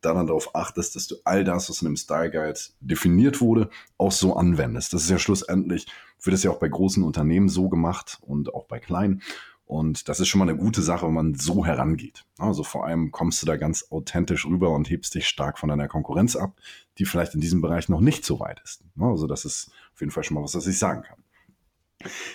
dann 0.00 0.26
darauf 0.26 0.54
achtest, 0.54 0.96
dass 0.96 1.06
du 1.06 1.16
all 1.24 1.44
das, 1.44 1.68
was 1.68 1.82
in 1.82 1.86
dem 1.86 1.96
Style 1.96 2.30
Guide 2.30 2.58
definiert 2.80 3.40
wurde, 3.40 3.70
auch 3.98 4.12
so 4.12 4.36
anwendest. 4.36 4.92
Das 4.92 5.02
ist 5.02 5.10
ja 5.10 5.18
schlussendlich, 5.18 5.86
wird 6.22 6.34
es 6.34 6.42
ja 6.42 6.50
auch 6.50 6.58
bei 6.58 6.68
großen 6.68 7.02
Unternehmen 7.02 7.48
so 7.48 7.68
gemacht 7.68 8.18
und 8.22 8.54
auch 8.54 8.66
bei 8.66 8.78
kleinen. 8.78 9.22
Und 9.66 10.08
das 10.08 10.20
ist 10.20 10.28
schon 10.28 10.38
mal 10.38 10.48
eine 10.48 10.56
gute 10.56 10.80
Sache, 10.80 11.06
wenn 11.06 11.14
man 11.14 11.34
so 11.34 11.66
herangeht. 11.66 12.24
Also 12.38 12.62
vor 12.62 12.86
allem 12.86 13.10
kommst 13.10 13.42
du 13.42 13.46
da 13.46 13.56
ganz 13.56 13.86
authentisch 13.90 14.46
rüber 14.46 14.70
und 14.70 14.88
hebst 14.88 15.14
dich 15.14 15.26
stark 15.26 15.58
von 15.58 15.68
deiner 15.68 15.88
Konkurrenz 15.88 16.36
ab, 16.36 16.54
die 16.98 17.04
vielleicht 17.04 17.34
in 17.34 17.40
diesem 17.40 17.60
Bereich 17.60 17.88
noch 17.88 18.00
nicht 18.00 18.24
so 18.24 18.38
weit 18.38 18.60
ist. 18.62 18.84
Also 18.98 19.26
das 19.26 19.44
ist 19.44 19.72
auf 19.92 20.00
jeden 20.00 20.12
Fall 20.12 20.22
schon 20.22 20.36
mal 20.36 20.44
was, 20.44 20.54
was 20.54 20.68
ich 20.68 20.78
sagen 20.78 21.02
kann. 21.02 21.18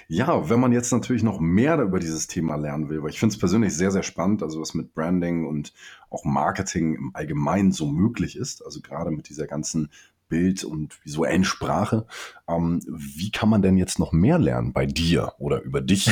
Ja, 0.07 0.49
wenn 0.49 0.59
man 0.59 0.71
jetzt 0.71 0.91
natürlich 0.91 1.23
noch 1.23 1.39
mehr 1.39 1.79
über 1.79 1.99
dieses 1.99 2.27
Thema 2.27 2.55
lernen 2.55 2.89
will, 2.89 3.03
weil 3.03 3.11
ich 3.11 3.19
finde 3.19 3.33
es 3.33 3.39
persönlich 3.39 3.73
sehr, 3.73 3.91
sehr 3.91 4.03
spannend, 4.03 4.41
also 4.41 4.59
was 4.59 4.73
mit 4.73 4.93
Branding 4.93 5.45
und 5.45 5.73
auch 6.09 6.25
Marketing 6.25 6.95
im 6.95 7.15
Allgemeinen 7.15 7.71
so 7.71 7.85
möglich 7.87 8.35
ist, 8.35 8.65
also 8.65 8.81
gerade 8.81 9.11
mit 9.11 9.29
dieser 9.29 9.47
ganzen 9.47 9.89
Bild- 10.31 10.63
und 10.63 10.97
visuellen 11.03 11.43
Sprache. 11.43 12.05
Ähm, 12.47 12.81
wie 12.87 13.31
kann 13.31 13.49
man 13.49 13.61
denn 13.61 13.75
jetzt 13.75 13.99
noch 13.99 14.13
mehr 14.13 14.39
lernen 14.39 14.71
bei 14.71 14.85
dir 14.85 15.33
oder 15.39 15.61
über 15.61 15.81
dich? 15.81 16.09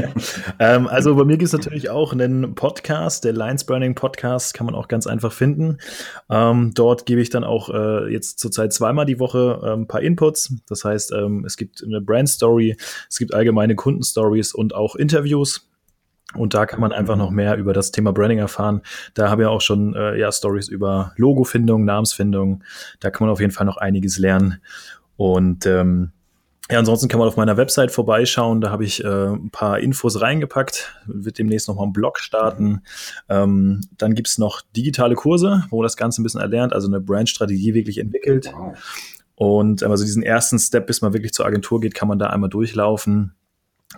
ähm, 0.58 0.88
also 0.88 1.14
bei 1.14 1.24
mir 1.24 1.38
gibt 1.38 1.46
es 1.46 1.52
natürlich 1.52 1.88
auch 1.88 2.12
einen 2.12 2.56
Podcast, 2.56 3.24
der 3.24 3.32
Lines 3.32 3.64
Branding 3.64 3.94
Podcast, 3.94 4.52
kann 4.52 4.66
man 4.66 4.74
auch 4.74 4.88
ganz 4.88 5.06
einfach 5.06 5.32
finden. 5.32 5.78
Ähm, 6.28 6.72
dort 6.74 7.06
gebe 7.06 7.20
ich 7.20 7.30
dann 7.30 7.44
auch 7.44 7.68
äh, 7.70 8.12
jetzt 8.12 8.40
zurzeit 8.40 8.72
zweimal 8.72 9.06
die 9.06 9.20
Woche 9.20 9.60
ein 9.62 9.86
paar 9.86 10.02
Inputs. 10.02 10.52
Das 10.68 10.84
heißt, 10.84 11.12
ähm, 11.12 11.44
es 11.46 11.56
gibt 11.56 11.84
eine 11.84 12.00
Brand 12.00 12.28
Story, 12.28 12.76
es 13.08 13.18
gibt 13.18 13.32
allgemeine 13.32 13.76
Kundenstories 13.76 14.52
und 14.52 14.74
auch 14.74 14.96
Interviews 14.96 15.71
und 16.34 16.54
da 16.54 16.66
kann 16.66 16.80
man 16.80 16.92
einfach 16.92 17.16
noch 17.16 17.30
mehr 17.30 17.56
über 17.56 17.72
das 17.72 17.92
Thema 17.92 18.12
Branding 18.12 18.38
erfahren. 18.38 18.82
Da 19.14 19.30
habe 19.30 19.42
ich 19.42 19.48
auch 19.48 19.60
schon 19.60 19.94
äh, 19.94 20.18
ja 20.18 20.30
Stories 20.32 20.68
über 20.68 21.12
Logofindung, 21.16 21.84
Namensfindung. 21.84 22.64
Da 23.00 23.10
kann 23.10 23.26
man 23.26 23.32
auf 23.32 23.40
jeden 23.40 23.52
Fall 23.52 23.66
noch 23.66 23.76
einiges 23.76 24.18
lernen. 24.18 24.60
Und 25.16 25.66
ähm, 25.66 26.12
ja, 26.70 26.78
ansonsten 26.78 27.08
kann 27.08 27.18
man 27.18 27.28
auf 27.28 27.36
meiner 27.36 27.56
Website 27.56 27.90
vorbeischauen. 27.90 28.60
Da 28.60 28.70
habe 28.70 28.84
ich 28.84 29.04
äh, 29.04 29.26
ein 29.26 29.50
paar 29.50 29.80
Infos 29.80 30.20
reingepackt. 30.20 30.96
Wird 31.06 31.38
demnächst 31.38 31.68
nochmal 31.68 31.84
einen 31.84 31.92
Blog 31.92 32.18
starten. 32.18 32.82
Ähm, 33.28 33.82
dann 33.98 34.14
gibt's 34.14 34.38
noch 34.38 34.62
digitale 34.74 35.14
Kurse, 35.14 35.64
wo 35.70 35.82
das 35.82 35.96
Ganze 35.96 36.22
ein 36.22 36.24
bisschen 36.24 36.40
erlernt, 36.40 36.72
also 36.72 36.88
eine 36.88 37.00
Brandstrategie 37.00 37.74
wirklich 37.74 37.98
entwickelt. 37.98 38.54
Und 39.34 39.82
ähm, 39.82 39.90
also 39.90 40.04
diesen 40.04 40.22
ersten 40.22 40.58
Step, 40.58 40.86
bis 40.86 41.02
man 41.02 41.12
wirklich 41.12 41.32
zur 41.32 41.44
Agentur 41.46 41.80
geht, 41.80 41.94
kann 41.94 42.08
man 42.08 42.18
da 42.18 42.28
einmal 42.28 42.48
durchlaufen. 42.48 43.34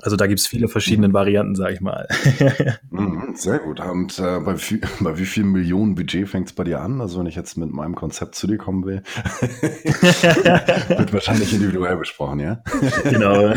Also 0.02 0.16
da 0.16 0.26
gibt 0.26 0.40
es 0.40 0.46
viele 0.46 0.68
verschiedene 0.68 1.12
Varianten, 1.12 1.54
sage 1.54 1.74
ich 1.74 1.80
mal. 1.80 2.06
Mhm, 2.90 3.34
sehr 3.34 3.58
gut. 3.58 3.80
Und 3.80 4.18
äh, 4.20 4.38
bei, 4.38 4.56
wie, 4.56 4.80
bei 5.00 5.18
wie 5.18 5.24
viel 5.24 5.42
Millionen 5.42 5.96
Budget 5.96 6.28
fängt 6.28 6.46
es 6.48 6.52
bei 6.52 6.62
dir 6.62 6.80
an? 6.80 7.00
Also 7.00 7.18
wenn 7.18 7.26
ich 7.26 7.34
jetzt 7.34 7.56
mit 7.56 7.72
meinem 7.72 7.96
Konzept 7.96 8.36
zu 8.36 8.46
dir 8.46 8.56
kommen 8.56 8.84
will, 8.84 9.02
wird 10.96 11.12
wahrscheinlich 11.12 11.52
individuell 11.52 11.96
besprochen, 11.96 12.38
ja? 12.38 12.62
Genau. 13.02 13.52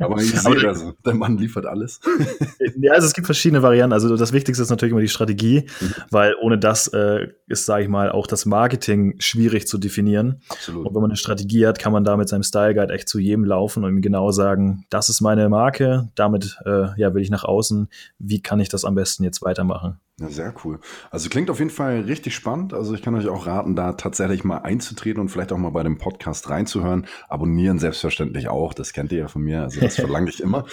Aber 0.00 0.20
ich 0.20 0.38
sehe 0.38 0.68
also, 0.68 0.92
der 1.06 1.14
Mann 1.14 1.38
liefert 1.38 1.64
alles. 1.64 2.00
ja, 2.80 2.92
also 2.92 3.06
es 3.06 3.14
gibt 3.14 3.26
verschiedene 3.26 3.62
Varianten. 3.62 3.94
Also 3.94 4.14
das 4.14 4.32
Wichtigste 4.32 4.62
ist 4.62 4.70
natürlich 4.70 4.92
immer 4.92 5.00
die 5.00 5.08
Strategie, 5.08 5.66
mhm. 5.80 5.94
weil 6.10 6.34
ohne 6.40 6.58
das 6.58 6.88
äh, 6.88 7.28
ist, 7.46 7.64
sage 7.64 7.84
ich 7.84 7.88
mal, 7.88 8.10
auch 8.10 8.26
das 8.26 8.44
Marketing 8.44 9.14
schwierig 9.20 9.66
zu 9.66 9.78
definieren. 9.78 10.42
Absolut. 10.48 10.86
Und 10.86 10.94
wenn 10.94 11.00
man 11.00 11.10
eine 11.10 11.16
Strategie 11.16 11.66
hat, 11.66 11.78
kann 11.78 11.92
man 11.92 12.04
da 12.04 12.16
mit 12.16 12.28
seinem 12.28 12.42
Style 12.42 12.74
Guide 12.74 12.92
echt 12.92 13.08
zu 13.08 13.18
jedem 13.18 13.44
laufen 13.44 13.84
und 13.84 14.00
genau 14.02 14.30
sagen, 14.32 14.84
das 14.90 15.08
ist 15.08 15.20
meine 15.20 15.48
Marke, 15.50 16.08
damit 16.14 16.58
äh, 16.64 16.98
ja, 16.98 17.12
will 17.12 17.22
ich 17.22 17.30
nach 17.30 17.44
außen, 17.44 17.88
wie 18.18 18.40
kann 18.40 18.60
ich 18.60 18.68
das 18.68 18.84
am 18.84 18.94
besten 18.94 19.24
jetzt 19.24 19.42
weitermachen? 19.42 20.00
Ja, 20.20 20.28
sehr 20.28 20.54
cool. 20.64 20.80
Also 21.10 21.30
klingt 21.30 21.48
auf 21.48 21.60
jeden 21.60 21.70
Fall 21.70 22.00
richtig 22.00 22.34
spannend. 22.34 22.74
Also 22.74 22.92
ich 22.94 23.00
kann 23.00 23.14
euch 23.14 23.26
auch 23.26 23.46
raten, 23.46 23.74
da 23.74 23.94
tatsächlich 23.94 24.44
mal 24.44 24.58
einzutreten 24.58 25.18
und 25.18 25.30
vielleicht 25.30 25.50
auch 25.50 25.56
mal 25.56 25.70
bei 25.70 25.82
dem 25.82 25.96
Podcast 25.96 26.50
reinzuhören. 26.50 27.06
Abonnieren 27.30 27.78
selbstverständlich 27.78 28.48
auch. 28.48 28.74
Das 28.74 28.92
kennt 28.92 29.12
ihr 29.12 29.18
ja 29.18 29.28
von 29.28 29.40
mir. 29.40 29.62
Also 29.62 29.80
das 29.80 29.94
verlange 29.96 30.28
ich 30.28 30.42
immer. 30.42 30.66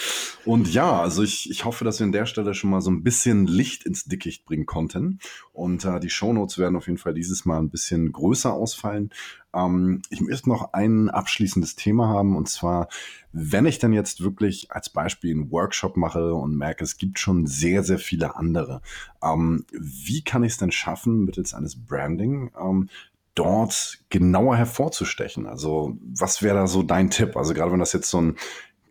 Und 0.44 0.74
ja, 0.74 1.02
also 1.02 1.24
ich, 1.24 1.50
ich 1.50 1.64
hoffe, 1.64 1.86
dass 1.86 2.00
wir 2.00 2.06
an 2.06 2.12
der 2.12 2.26
Stelle 2.26 2.54
schon 2.54 2.72
mal 2.72 2.82
so 2.82 2.92
ein 2.92 3.04
bisschen 3.04 3.48
Licht 3.48 3.86
ins 3.86 4.04
Dickicht 4.04 4.44
bringen 4.44 4.66
konnten. 4.66 5.20
Und 5.54 5.86
äh, 5.86 6.02
die 6.02 6.10
Shownotes 6.10 6.58
werden 6.58 6.76
auf 6.76 6.88
jeden 6.88 7.00
Fall 7.00 7.14
dieses 7.14 7.46
Mal 7.46 7.60
ein 7.60 7.70
bisschen 7.70 8.12
größer 8.12 8.52
ausfallen. 8.52 9.12
Ähm, 9.58 10.02
ich 10.10 10.22
möchte 10.22 10.50
noch 10.50 10.74
ein 10.74 11.10
abschließendes 11.10 11.76
Thema 11.76 12.08
haben 12.08 12.36
und 12.36 12.48
zwar, 12.50 12.90
wenn 13.32 13.66
ich 13.66 13.80
dann 13.80 13.94
jetzt 13.94 14.22
wirklich 14.22 14.72
als 14.72 14.90
Beispiel 14.90 15.32
einen 15.32 15.52
Workshop 15.52 15.98
mache 15.98 16.34
und 16.34 16.58
merke, 16.58 16.84
es 16.84 16.98
gibt 16.98 17.20
schon 17.20 17.46
sehr, 17.48 17.84
sehr 17.84 18.00
viele 18.00 18.36
andere, 18.36 18.82
ähm, 19.24 19.37
wie 19.72 20.22
kann 20.22 20.44
ich 20.44 20.54
es 20.54 20.58
denn 20.58 20.72
schaffen, 20.72 21.26
mittels 21.26 21.54
eines 21.54 21.76
Branding 21.76 22.52
ähm, 22.60 22.90
dort 23.36 24.00
genauer 24.10 24.58
hervorzustechen? 24.58 25.46
Also 25.46 25.98
was 26.02 26.42
wäre 26.42 26.56
da 26.56 26.68
so 26.68 26.84
dein 26.84 27.10
Tipp? 27.10 27.38
Also 27.38 27.54
gerade 27.54 27.72
wenn 27.72 27.80
das 27.80 27.94
jetzt 27.94 28.10
so 28.10 28.22
ein 28.22 28.36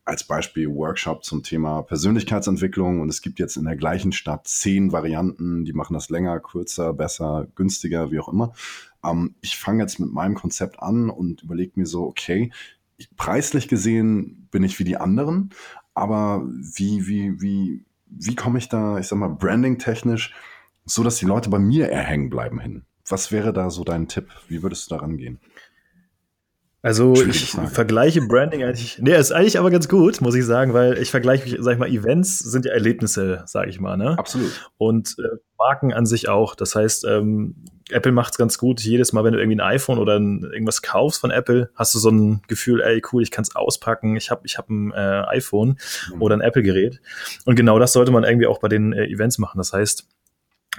als 0.06 0.22
Beispiel 0.22 0.68
Workshop 0.68 1.24
zum 1.24 1.42
Thema 1.42 1.82
Persönlichkeitsentwicklung 1.82 3.00
und 3.00 3.08
es 3.08 3.22
gibt 3.22 3.40
jetzt 3.40 3.56
in 3.56 3.64
der 3.64 3.76
gleichen 3.76 4.12
Stadt 4.12 4.46
zehn 4.46 4.92
Varianten, 4.92 5.64
die 5.64 5.72
machen 5.72 5.94
das 5.94 6.10
länger, 6.10 6.38
kürzer, 6.38 6.94
besser, 6.94 7.48
günstiger, 7.56 8.12
wie 8.12 8.20
auch 8.20 8.28
immer. 8.28 8.52
Ähm, 9.04 9.34
ich 9.40 9.56
fange 9.56 9.82
jetzt 9.82 9.98
mit 9.98 10.12
meinem 10.12 10.36
Konzept 10.36 10.80
an 10.80 11.10
und 11.10 11.42
überlege 11.42 11.72
mir 11.74 11.86
so, 11.86 12.04
okay, 12.04 12.52
ich, 12.96 13.14
preislich 13.16 13.66
gesehen 13.66 14.46
bin 14.52 14.62
ich 14.62 14.78
wie 14.78 14.84
die 14.84 14.96
anderen, 14.96 15.50
aber 15.94 16.46
wie, 16.46 17.08
wie, 17.08 17.40
wie, 17.40 17.84
wie 18.08 18.34
komme 18.34 18.58
ich 18.58 18.68
da, 18.68 18.98
ich 18.98 19.06
sag 19.08 19.18
mal, 19.18 19.28
branding-technisch, 19.28 20.34
so 20.84 21.02
dass 21.02 21.16
die 21.16 21.26
Leute 21.26 21.50
bei 21.50 21.58
mir 21.58 21.88
eher 21.90 22.02
hängen 22.02 22.30
bleiben 22.30 22.60
hin? 22.60 22.84
Was 23.08 23.30
wäre 23.30 23.52
da 23.52 23.70
so 23.70 23.84
dein 23.84 24.08
Tipp? 24.08 24.28
Wie 24.48 24.62
würdest 24.62 24.90
du 24.90 24.94
daran 24.94 25.16
gehen? 25.16 25.40
Also 26.86 27.14
ich 27.14 27.50
vergleiche 27.72 28.20
Branding 28.20 28.62
eigentlich, 28.62 29.00
nee, 29.00 29.16
ist 29.16 29.32
eigentlich 29.32 29.58
aber 29.58 29.72
ganz 29.72 29.88
gut, 29.88 30.20
muss 30.20 30.36
ich 30.36 30.44
sagen, 30.44 30.72
weil 30.72 30.98
ich 30.98 31.10
vergleiche, 31.10 31.60
sag 31.60 31.72
ich 31.72 31.78
mal, 31.80 31.88
Events 31.88 32.38
sind 32.38 32.64
ja 32.64 32.70
Erlebnisse, 32.70 33.42
sag 33.46 33.66
ich 33.66 33.80
mal, 33.80 33.96
ne? 33.96 34.16
Absolut. 34.16 34.70
Und 34.78 35.16
äh, 35.18 35.38
Marken 35.58 35.92
an 35.92 36.06
sich 36.06 36.28
auch. 36.28 36.54
Das 36.54 36.76
heißt, 36.76 37.04
ähm, 37.06 37.56
Apple 37.90 38.12
macht 38.12 38.34
es 38.34 38.38
ganz 38.38 38.56
gut. 38.56 38.80
Jedes 38.82 39.12
Mal, 39.12 39.24
wenn 39.24 39.32
du 39.32 39.40
irgendwie 39.40 39.56
ein 39.56 39.66
iPhone 39.66 39.98
oder 39.98 40.16
ein, 40.16 40.44
irgendwas 40.44 40.80
kaufst 40.80 41.20
von 41.20 41.32
Apple, 41.32 41.70
hast 41.74 41.92
du 41.92 41.98
so 41.98 42.08
ein 42.08 42.42
Gefühl, 42.46 42.80
ey, 42.80 43.02
cool, 43.12 43.24
ich 43.24 43.32
kann 43.32 43.42
es 43.42 43.56
auspacken. 43.56 44.14
Ich 44.14 44.30
habe 44.30 44.42
ich 44.44 44.56
hab 44.56 44.70
ein 44.70 44.92
äh, 44.92 45.24
iPhone 45.26 45.78
mhm. 46.14 46.22
oder 46.22 46.36
ein 46.36 46.40
Apple-Gerät. 46.40 47.00
Und 47.46 47.56
genau 47.56 47.80
das 47.80 47.94
sollte 47.94 48.12
man 48.12 48.22
irgendwie 48.22 48.46
auch 48.46 48.60
bei 48.60 48.68
den 48.68 48.92
äh, 48.92 49.06
Events 49.06 49.38
machen. 49.38 49.58
Das 49.58 49.72
heißt, 49.72 50.06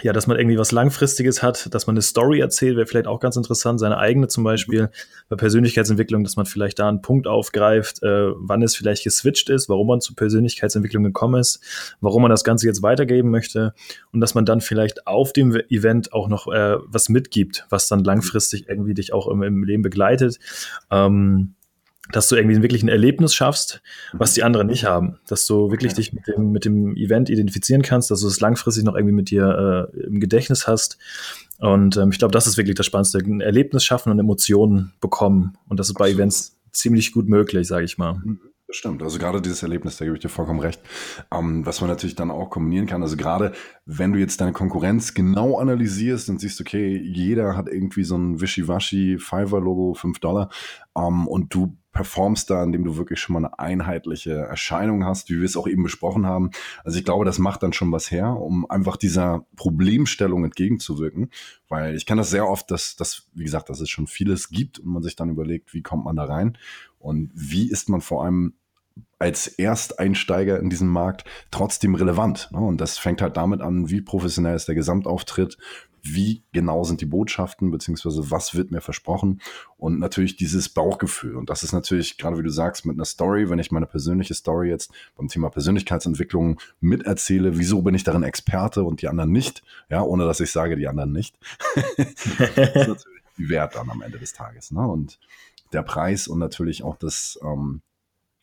ja, 0.01 0.13
dass 0.13 0.27
man 0.27 0.37
irgendwie 0.37 0.57
was 0.57 0.71
Langfristiges 0.71 1.41
hat, 1.41 1.73
dass 1.73 1.87
man 1.87 1.95
eine 1.95 2.01
Story 2.01 2.39
erzählt, 2.39 2.75
wäre 2.75 2.85
vielleicht 2.85 3.07
auch 3.07 3.19
ganz 3.19 3.35
interessant, 3.35 3.79
seine 3.79 3.97
eigene 3.97 4.27
zum 4.27 4.43
Beispiel 4.43 4.89
bei 5.29 5.35
Persönlichkeitsentwicklung, 5.35 6.23
dass 6.23 6.35
man 6.35 6.45
vielleicht 6.45 6.79
da 6.79 6.87
einen 6.87 7.01
Punkt 7.01 7.27
aufgreift, 7.27 8.03
äh, 8.03 8.31
wann 8.35 8.61
es 8.61 8.75
vielleicht 8.75 9.03
geswitcht 9.03 9.49
ist, 9.49 9.69
warum 9.69 9.87
man 9.87 10.01
zur 10.01 10.15
Persönlichkeitsentwicklung 10.15 11.03
gekommen 11.03 11.39
ist, 11.39 11.59
warum 11.99 12.21
man 12.21 12.31
das 12.31 12.43
Ganze 12.43 12.67
jetzt 12.67 12.83
weitergeben 12.83 13.31
möchte 13.31 13.73
und 14.11 14.21
dass 14.21 14.35
man 14.35 14.45
dann 14.45 14.61
vielleicht 14.61 15.07
auf 15.07 15.33
dem 15.33 15.55
Event 15.69 16.13
auch 16.13 16.27
noch 16.27 16.47
äh, 16.47 16.77
was 16.85 17.09
mitgibt, 17.09 17.65
was 17.69 17.87
dann 17.87 18.03
langfristig 18.03 18.69
irgendwie 18.69 18.93
dich 18.93 19.13
auch 19.13 19.27
im, 19.27 19.41
im 19.41 19.63
Leben 19.63 19.81
begleitet. 19.81 20.39
Ähm, 20.91 21.55
dass 22.11 22.29
du 22.29 22.35
irgendwie 22.35 22.61
wirklich 22.61 22.83
ein 22.83 22.89
Erlebnis 22.89 23.35
schaffst, 23.35 23.81
was 24.13 24.33
die 24.33 24.43
anderen 24.43 24.67
nicht 24.67 24.85
haben. 24.85 25.19
Dass 25.27 25.45
du 25.45 25.71
wirklich 25.71 25.93
dich 25.93 26.13
mit 26.13 26.27
dem, 26.27 26.51
mit 26.51 26.65
dem 26.65 26.95
Event 26.95 27.29
identifizieren 27.29 27.81
kannst, 27.81 28.11
dass 28.11 28.21
du 28.21 28.27
es 28.27 28.39
langfristig 28.39 28.83
noch 28.83 28.95
irgendwie 28.95 29.15
mit 29.15 29.29
dir 29.29 29.89
äh, 29.93 30.05
im 30.05 30.19
Gedächtnis 30.19 30.67
hast. 30.67 30.97
Und 31.59 31.97
ähm, 31.97 32.09
ich 32.11 32.19
glaube, 32.19 32.31
das 32.31 32.47
ist 32.47 32.57
wirklich 32.57 32.75
das 32.75 32.85
Spannendste. 32.85 33.19
Ein 33.19 33.41
Erlebnis 33.41 33.83
schaffen 33.83 34.11
und 34.11 34.19
Emotionen 34.19 34.93
bekommen. 35.01 35.57
Und 35.67 35.79
das 35.79 35.89
ist 35.89 35.95
bei 35.95 36.09
Events 36.09 36.55
ziemlich 36.71 37.11
gut 37.11 37.27
möglich, 37.27 37.67
sage 37.67 37.85
ich 37.85 37.97
mal. 37.97 38.21
Das 38.67 38.75
stimmt. 38.75 39.01
Also 39.01 39.17
gerade 39.17 39.41
dieses 39.41 39.63
Erlebnis, 39.63 39.95
da 39.95 40.03
gebe 40.03 40.17
ich 40.17 40.21
dir 40.21 40.27
vollkommen 40.27 40.59
recht. 40.59 40.81
Ähm, 41.33 41.65
was 41.65 41.79
man 41.79 41.89
natürlich 41.89 42.15
dann 42.15 42.31
auch 42.31 42.49
kombinieren 42.49 42.85
kann. 42.85 43.01
Also 43.01 43.15
gerade 43.15 43.53
wenn 43.85 44.11
du 44.11 44.19
jetzt 44.19 44.41
deine 44.41 44.51
Konkurrenz 44.51 45.13
genau 45.13 45.57
analysierst 45.57 46.29
und 46.29 46.41
siehst, 46.41 46.59
okay, 46.59 46.97
jeder 46.97 47.55
hat 47.55 47.69
irgendwie 47.69 48.03
so 48.03 48.17
ein 48.17 48.41
Wischiwaschi 48.41 49.19
Fiverr-Logo, 49.19 49.93
5 49.93 50.19
Dollar, 50.19 50.49
ähm, 50.97 51.29
und 51.29 51.53
du 51.53 51.77
performst 51.93 52.49
da, 52.51 52.61
indem 52.61 52.83
du 52.83 52.97
wirklich 52.97 53.19
schon 53.19 53.33
mal 53.33 53.39
eine 53.39 53.57
einheitliche 53.57 54.33
Erscheinung 54.33 55.03
hast, 55.05 55.31
wie 55.31 55.37
wir 55.37 55.45
es 55.45 55.57
auch 55.57 55.67
eben 55.67 55.81
besprochen 55.81 56.27
haben. 56.27 56.51
Also 56.83 56.99
ich 56.99 57.05
glaube, 57.05 57.25
das 57.25 57.39
macht 57.39 57.63
dann 57.63 57.73
schon 57.73 57.91
was 57.91 58.11
her, 58.11 58.35
um 58.39 58.69
einfach 58.69 58.97
dieser 58.97 59.47
Problemstellung 59.55 60.43
entgegenzuwirken, 60.43 61.31
weil 61.69 61.95
ich 61.95 62.05
kenne 62.05 62.21
das 62.21 62.29
sehr 62.29 62.47
oft, 62.47 62.69
dass, 62.69 62.97
dass, 62.97 63.27
wie 63.33 63.45
gesagt, 63.45 63.69
dass 63.69 63.79
es 63.79 63.89
schon 63.89 64.05
vieles 64.05 64.49
gibt 64.49 64.77
und 64.77 64.89
man 64.89 65.01
sich 65.01 65.15
dann 65.15 65.31
überlegt, 65.31 65.73
wie 65.73 65.81
kommt 65.81 66.05
man 66.05 66.17
da 66.17 66.25
rein 66.25 66.57
und 67.07 67.31
wie 67.33 67.71
ist 67.71 67.87
man 67.87 68.01
vor 68.01 68.25
allem 68.25 68.53
als 69.17 69.47
Ersteinsteiger 69.47 70.59
in 70.59 70.69
diesem 70.69 70.89
Markt 70.89 71.23
trotzdem 71.51 71.95
relevant. 71.95 72.49
Ne? 72.51 72.59
Und 72.59 72.81
das 72.81 72.97
fängt 72.97 73.21
halt 73.21 73.37
damit 73.37 73.61
an, 73.61 73.89
wie 73.89 74.01
professionell 74.01 74.55
ist 74.55 74.67
der 74.67 74.75
Gesamtauftritt, 74.75 75.57
wie 76.03 76.43
genau 76.51 76.83
sind 76.83 76.99
die 76.99 77.05
Botschaften, 77.05 77.71
beziehungsweise 77.71 78.29
was 78.29 78.55
wird 78.55 78.71
mir 78.71 78.81
versprochen 78.81 79.41
und 79.77 79.99
natürlich 79.99 80.35
dieses 80.35 80.69
Bauchgefühl. 80.69 81.35
Und 81.35 81.49
das 81.49 81.63
ist 81.63 81.71
natürlich, 81.71 82.17
gerade 82.17 82.37
wie 82.37 82.43
du 82.43 82.49
sagst, 82.49 82.85
mit 82.85 82.95
einer 82.95 83.05
Story, 83.05 83.49
wenn 83.49 83.59
ich 83.59 83.71
meine 83.71 83.87
persönliche 83.87 84.33
Story 84.33 84.69
jetzt 84.69 84.91
beim 85.15 85.29
Thema 85.29 85.49
Persönlichkeitsentwicklung 85.49 86.59
miterzähle, 86.81 87.57
wieso 87.57 87.81
bin 87.81 87.95
ich 87.95 88.03
darin 88.03 88.23
Experte 88.23 88.83
und 88.83 89.01
die 89.01 89.07
anderen 89.07 89.31
nicht, 89.31 89.63
ja, 89.89 90.01
ohne 90.01 90.25
dass 90.25 90.39
ich 90.39 90.51
sage, 90.51 90.75
die 90.75 90.87
anderen 90.87 91.13
nicht. 91.13 91.37
das 91.97 92.07
ist 92.07 92.75
natürlich 92.75 93.23
die 93.37 93.49
Wert 93.49 93.75
dann 93.75 93.89
am 93.89 94.01
Ende 94.01 94.19
des 94.19 94.33
Tages. 94.33 94.71
Ne? 94.71 94.85
Und 94.85 95.19
der 95.73 95.83
Preis 95.83 96.27
und 96.27 96.39
natürlich 96.39 96.83
auch 96.83 96.97
das 96.97 97.39
ähm, 97.43 97.81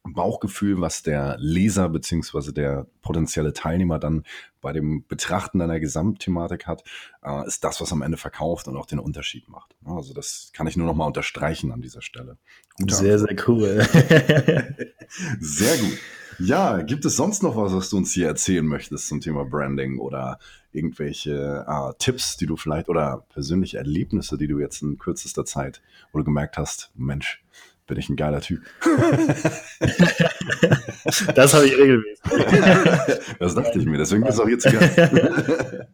Bauchgefühl, 0.05 0.81
was 0.81 1.03
der 1.03 1.37
Leser 1.39 1.89
beziehungsweise 1.89 2.53
der 2.53 2.87
potenzielle 3.01 3.55
Teilnehmer 3.55 3.99
dann 3.99 4.25
bei 4.61 4.73
dem 4.73 5.07
Betrachten 5.07 5.63
einer 5.63 5.81
Gesamtthematik 5.81 6.67
hat, 6.67 6.85
äh, 7.23 7.47
ist 7.47 7.65
das, 7.65 7.81
was 7.81 7.91
am 7.91 8.03
Ende 8.03 8.19
verkauft 8.19 8.69
und 8.69 8.77
auch 8.77 8.87
den 8.87 8.99
Unterschied 8.99 9.49
macht. 9.49 9.75
Also 9.85 10.13
das 10.13 10.51
kann 10.53 10.67
ich 10.67 10.77
nur 10.77 10.87
noch 10.87 10.95
mal 10.95 11.07
unterstreichen 11.07 11.73
an 11.73 11.81
dieser 11.81 12.03
Stelle. 12.03 12.37
Gute 12.77 12.95
sehr, 12.95 13.15
Antwort. 13.15 13.31
sehr 13.31 13.49
cool. 13.49 14.87
sehr 15.41 15.79
gut. 15.79 15.99
Ja, 16.39 16.83
gibt 16.83 17.05
es 17.05 17.17
sonst 17.17 17.43
noch 17.43 17.57
was, 17.57 17.75
was 17.75 17.91
du 17.91 17.97
uns 17.97 18.13
hier 18.13 18.27
erzählen 18.27 18.67
möchtest 18.67 19.09
zum 19.09 19.21
Thema 19.21 19.45
Branding 19.45 19.99
oder 19.99 20.39
irgendwelche 20.73 21.65
äh, 21.67 21.93
Tipps, 21.99 22.37
die 22.37 22.47
du 22.47 22.57
vielleicht 22.57 22.89
oder 22.89 23.25
persönliche 23.33 23.79
Erlebnisse, 23.79 24.39
die 24.39 24.49
du 24.49 24.59
jetzt 24.59 24.83
in 24.83 24.99
kürzester 24.99 25.45
Zeit, 25.45 25.83
wo 26.13 26.19
du 26.19 26.25
gemerkt 26.25 26.59
hast, 26.59 26.91
Mensch, 26.95 27.45
bin 27.87 27.99
ich 27.99 28.09
ein 28.09 28.17
geiler 28.17 28.41
Typ. 28.41 28.63
das 31.35 31.55
habe 31.55 31.67
ich 31.67 31.77
regelmäßig. 31.77 32.25
das 33.39 33.55
dachte 33.55 33.79
ich 33.79 33.85
mir, 33.85 33.99
deswegen 33.99 34.25
bist 34.25 34.39
du 34.39 34.43
auch 34.43 34.49
jetzt 34.49 34.69
hier. 34.69 34.81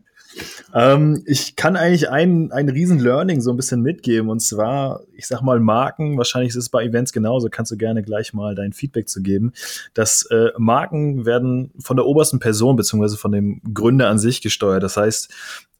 ähm, 0.74 1.22
ich 1.26 1.56
kann 1.56 1.76
eigentlich 1.76 2.08
ein, 2.10 2.52
ein 2.52 2.68
riesen 2.68 2.98
Learning 2.98 3.40
so 3.40 3.50
ein 3.50 3.56
bisschen 3.56 3.82
mitgeben 3.82 4.28
und 4.28 4.40
zwar, 4.40 5.02
ich 5.14 5.26
sag 5.26 5.42
mal 5.42 5.60
Marken, 5.60 6.16
wahrscheinlich 6.16 6.50
ist 6.50 6.56
es 6.56 6.68
bei 6.68 6.84
Events 6.84 7.12
genauso, 7.12 7.48
kannst 7.50 7.72
du 7.72 7.76
gerne 7.76 8.02
gleich 8.02 8.32
mal 8.32 8.54
dein 8.54 8.72
Feedback 8.72 9.08
zu 9.08 9.22
geben, 9.22 9.52
dass 9.94 10.22
äh, 10.30 10.50
Marken 10.58 11.26
werden 11.26 11.72
von 11.78 11.96
der 11.96 12.06
obersten 12.06 12.38
Person 12.38 12.76
beziehungsweise 12.76 13.16
von 13.16 13.32
dem 13.32 13.60
Gründer 13.74 14.08
an 14.08 14.18
sich 14.18 14.42
gesteuert. 14.42 14.82
Das 14.82 14.96
heißt, 14.96 15.32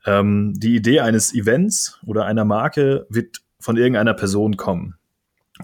ähm, 0.06 0.54
die 0.56 0.76
Idee 0.76 1.00
eines 1.00 1.34
Events 1.34 1.98
oder 2.04 2.24
einer 2.24 2.44
Marke 2.44 3.06
wird 3.08 3.42
von 3.58 3.76
irgendeiner 3.76 4.14
Person 4.14 4.56
kommen. 4.56 4.94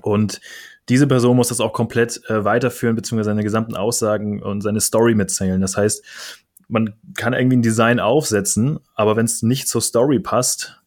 Und 0.02 0.40
diese 0.88 1.06
Person 1.06 1.36
muss 1.36 1.48
das 1.48 1.60
auch 1.60 1.72
komplett 1.72 2.20
äh, 2.28 2.44
weiterführen, 2.44 2.94
beziehungsweise 2.94 3.30
seine 3.30 3.42
gesamten 3.42 3.74
Aussagen 3.74 4.42
und 4.42 4.60
seine 4.60 4.80
Story 4.80 5.14
mitzählen. 5.14 5.60
Das 5.60 5.76
heißt, 5.76 6.04
man 6.68 6.94
kann 7.14 7.32
irgendwie 7.32 7.56
ein 7.56 7.62
Design 7.62 8.00
aufsetzen, 8.00 8.80
aber 8.94 9.16
wenn 9.16 9.26
es 9.26 9.42
nicht 9.42 9.68
zur 9.68 9.80
Story 9.80 10.18
passt, 10.18 10.82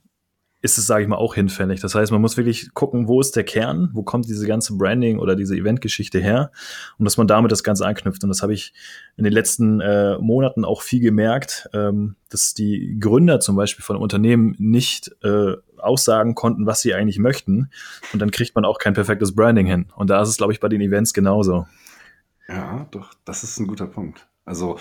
ist 0.61 0.77
es, 0.77 0.87
sage 0.87 1.03
ich 1.03 1.07
mal, 1.07 1.15
auch 1.15 1.35
hinfällig. 1.35 1.79
Das 1.79 1.95
heißt, 1.95 2.11
man 2.11 2.19
muss 2.19 2.35
wirklich 2.35 2.73
gucken, 2.73 3.07
wo 3.07 3.21
ist 3.21 3.35
der 3.37 3.45
Kern, 3.45 3.91
wo 3.93 4.03
kommt 4.03 4.27
diese 4.27 4.45
ganze 4.45 4.75
Branding 4.75 5.17
oder 5.17 5.37
diese 5.37 5.55
Eventgeschichte 5.55 6.19
her 6.19 6.51
und 6.97 7.05
dass 7.05 7.15
man 7.15 7.27
damit 7.27 7.51
das 7.51 7.63
Ganze 7.63 7.85
anknüpft. 7.85 8.23
Und 8.23 8.29
das 8.29 8.41
habe 8.41 8.53
ich 8.53 8.73
in 9.15 9.23
den 9.23 9.31
letzten 9.31 9.79
äh, 9.79 10.17
Monaten 10.17 10.65
auch 10.65 10.81
viel 10.81 10.99
gemerkt, 10.99 11.69
ähm, 11.73 12.17
dass 12.29 12.53
die 12.53 12.97
Gründer 12.99 13.39
zum 13.39 13.55
Beispiel 13.55 13.85
von 13.85 13.95
Unternehmen 13.95 14.55
nicht 14.59 15.15
äh, 15.23 15.53
aussagen 15.77 16.35
konnten, 16.35 16.65
was 16.65 16.81
sie 16.81 16.93
eigentlich 16.93 17.19
möchten. 17.19 17.69
Und 18.11 18.21
dann 18.21 18.31
kriegt 18.31 18.53
man 18.53 18.65
auch 18.65 18.79
kein 18.79 18.93
perfektes 18.93 19.33
Branding 19.33 19.65
hin. 19.65 19.87
Und 19.95 20.09
da 20.09 20.21
ist 20.21 20.27
es, 20.27 20.37
glaube 20.37 20.51
ich, 20.51 20.59
bei 20.59 20.67
den 20.67 20.81
Events 20.81 21.13
genauso. 21.13 21.67
Ja, 22.49 22.85
doch, 22.91 23.13
das 23.23 23.43
ist 23.43 23.59
ein 23.59 23.67
guter 23.67 23.87
Punkt. 23.87 24.27
Also 24.43 24.77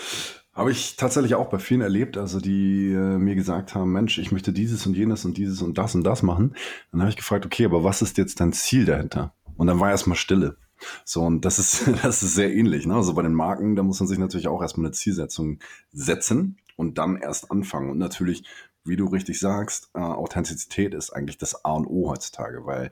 habe 0.58 0.72
ich 0.72 0.96
tatsächlich 0.96 1.36
auch 1.36 1.48
bei 1.48 1.60
vielen 1.60 1.82
erlebt, 1.82 2.18
also 2.18 2.40
die 2.40 2.90
äh, 2.92 3.18
mir 3.18 3.36
gesagt 3.36 3.76
haben, 3.76 3.92
Mensch, 3.92 4.18
ich 4.18 4.32
möchte 4.32 4.52
dieses 4.52 4.86
und 4.86 4.96
jenes 4.96 5.24
und 5.24 5.36
dieses 5.36 5.62
und 5.62 5.78
das 5.78 5.94
und 5.94 6.02
das 6.02 6.22
machen. 6.24 6.56
Dann 6.90 7.00
habe 7.00 7.10
ich 7.10 7.16
gefragt, 7.16 7.46
okay, 7.46 7.64
aber 7.64 7.84
was 7.84 8.02
ist 8.02 8.18
jetzt 8.18 8.40
dein 8.40 8.52
Ziel 8.52 8.84
dahinter? 8.84 9.32
Und 9.56 9.68
dann 9.68 9.78
war 9.78 9.90
erstmal 9.90 10.16
Stille. 10.16 10.56
So, 11.04 11.22
und 11.22 11.44
das 11.44 11.60
ist, 11.60 11.86
das 12.02 12.24
ist 12.24 12.34
sehr 12.34 12.52
ähnlich. 12.52 12.86
Ne? 12.86 12.94
Also 12.96 13.14
bei 13.14 13.22
den 13.22 13.34
Marken, 13.34 13.76
da 13.76 13.84
muss 13.84 14.00
man 14.00 14.08
sich 14.08 14.18
natürlich 14.18 14.48
auch 14.48 14.60
erstmal 14.60 14.86
eine 14.86 14.92
Zielsetzung 14.92 15.60
setzen 15.92 16.58
und 16.76 16.98
dann 16.98 17.16
erst 17.16 17.52
anfangen. 17.52 17.90
Und 17.90 17.98
natürlich, 17.98 18.42
wie 18.84 18.96
du 18.96 19.06
richtig 19.06 19.38
sagst, 19.38 19.90
äh, 19.94 20.00
Authentizität 20.00 20.92
ist 20.92 21.10
eigentlich 21.10 21.38
das 21.38 21.64
A 21.64 21.72
und 21.74 21.86
O 21.86 22.10
heutzutage, 22.10 22.66
weil 22.66 22.90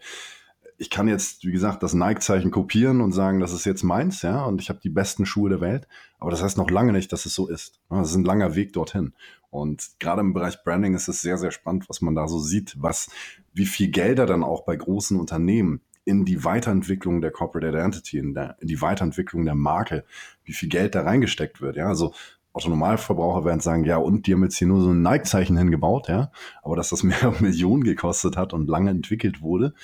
ich 0.78 0.90
kann 0.90 1.08
jetzt, 1.08 1.44
wie 1.44 1.52
gesagt, 1.52 1.82
das 1.82 1.94
Nike-Zeichen 1.94 2.50
kopieren 2.50 3.00
und 3.00 3.12
sagen, 3.12 3.40
das 3.40 3.52
ist 3.52 3.64
jetzt 3.64 3.82
meins, 3.82 4.22
ja, 4.22 4.44
und 4.44 4.60
ich 4.60 4.68
habe 4.68 4.80
die 4.80 4.90
besten 4.90 5.24
Schuhe 5.24 5.48
der 5.48 5.60
Welt. 5.60 5.88
Aber 6.18 6.30
das 6.30 6.42
heißt 6.42 6.58
noch 6.58 6.70
lange 6.70 6.92
nicht, 6.92 7.12
dass 7.12 7.26
es 7.26 7.34
so 7.34 7.48
ist. 7.48 7.80
Das 7.88 8.10
ist 8.10 8.16
ein 8.16 8.24
langer 8.24 8.54
Weg 8.54 8.72
dorthin. 8.72 9.14
Und 9.50 9.90
gerade 9.98 10.20
im 10.20 10.34
Bereich 10.34 10.62
Branding 10.64 10.94
ist 10.94 11.08
es 11.08 11.22
sehr, 11.22 11.38
sehr 11.38 11.50
spannend, 11.50 11.88
was 11.88 12.02
man 12.02 12.14
da 12.14 12.28
so 12.28 12.38
sieht, 12.38 12.76
was, 12.78 13.08
wie 13.54 13.66
viel 13.66 13.88
Gelder 13.88 14.26
dann 14.26 14.42
auch 14.42 14.64
bei 14.64 14.76
großen 14.76 15.18
Unternehmen 15.18 15.80
in 16.04 16.24
die 16.24 16.44
Weiterentwicklung 16.44 17.20
der 17.20 17.32
Corporate 17.32 17.68
Identity, 17.68 18.18
in, 18.18 18.34
der, 18.34 18.56
in 18.60 18.68
die 18.68 18.80
Weiterentwicklung 18.80 19.44
der 19.44 19.54
Marke, 19.54 20.04
wie 20.44 20.52
viel 20.52 20.68
Geld 20.68 20.94
da 20.94 21.02
reingesteckt 21.02 21.60
wird. 21.60 21.76
Ja, 21.76 21.88
also 21.88 22.12
Autonormalverbraucher 22.56 23.44
werden 23.44 23.60
sagen, 23.60 23.84
ja, 23.84 23.98
und 23.98 24.26
die 24.26 24.32
haben 24.32 24.42
jetzt 24.42 24.56
hier 24.56 24.68
nur 24.68 24.80
so 24.80 24.90
ein 24.90 25.02
Nike-Zeichen 25.02 25.58
hingebaut, 25.58 26.08
ja, 26.08 26.30
aber 26.62 26.74
dass 26.74 26.88
das 26.88 27.02
mehr 27.02 27.34
Millionen 27.40 27.84
gekostet 27.84 28.36
hat 28.36 28.54
und 28.54 28.68
lange 28.68 28.90
entwickelt 28.90 29.42
wurde, 29.42 29.74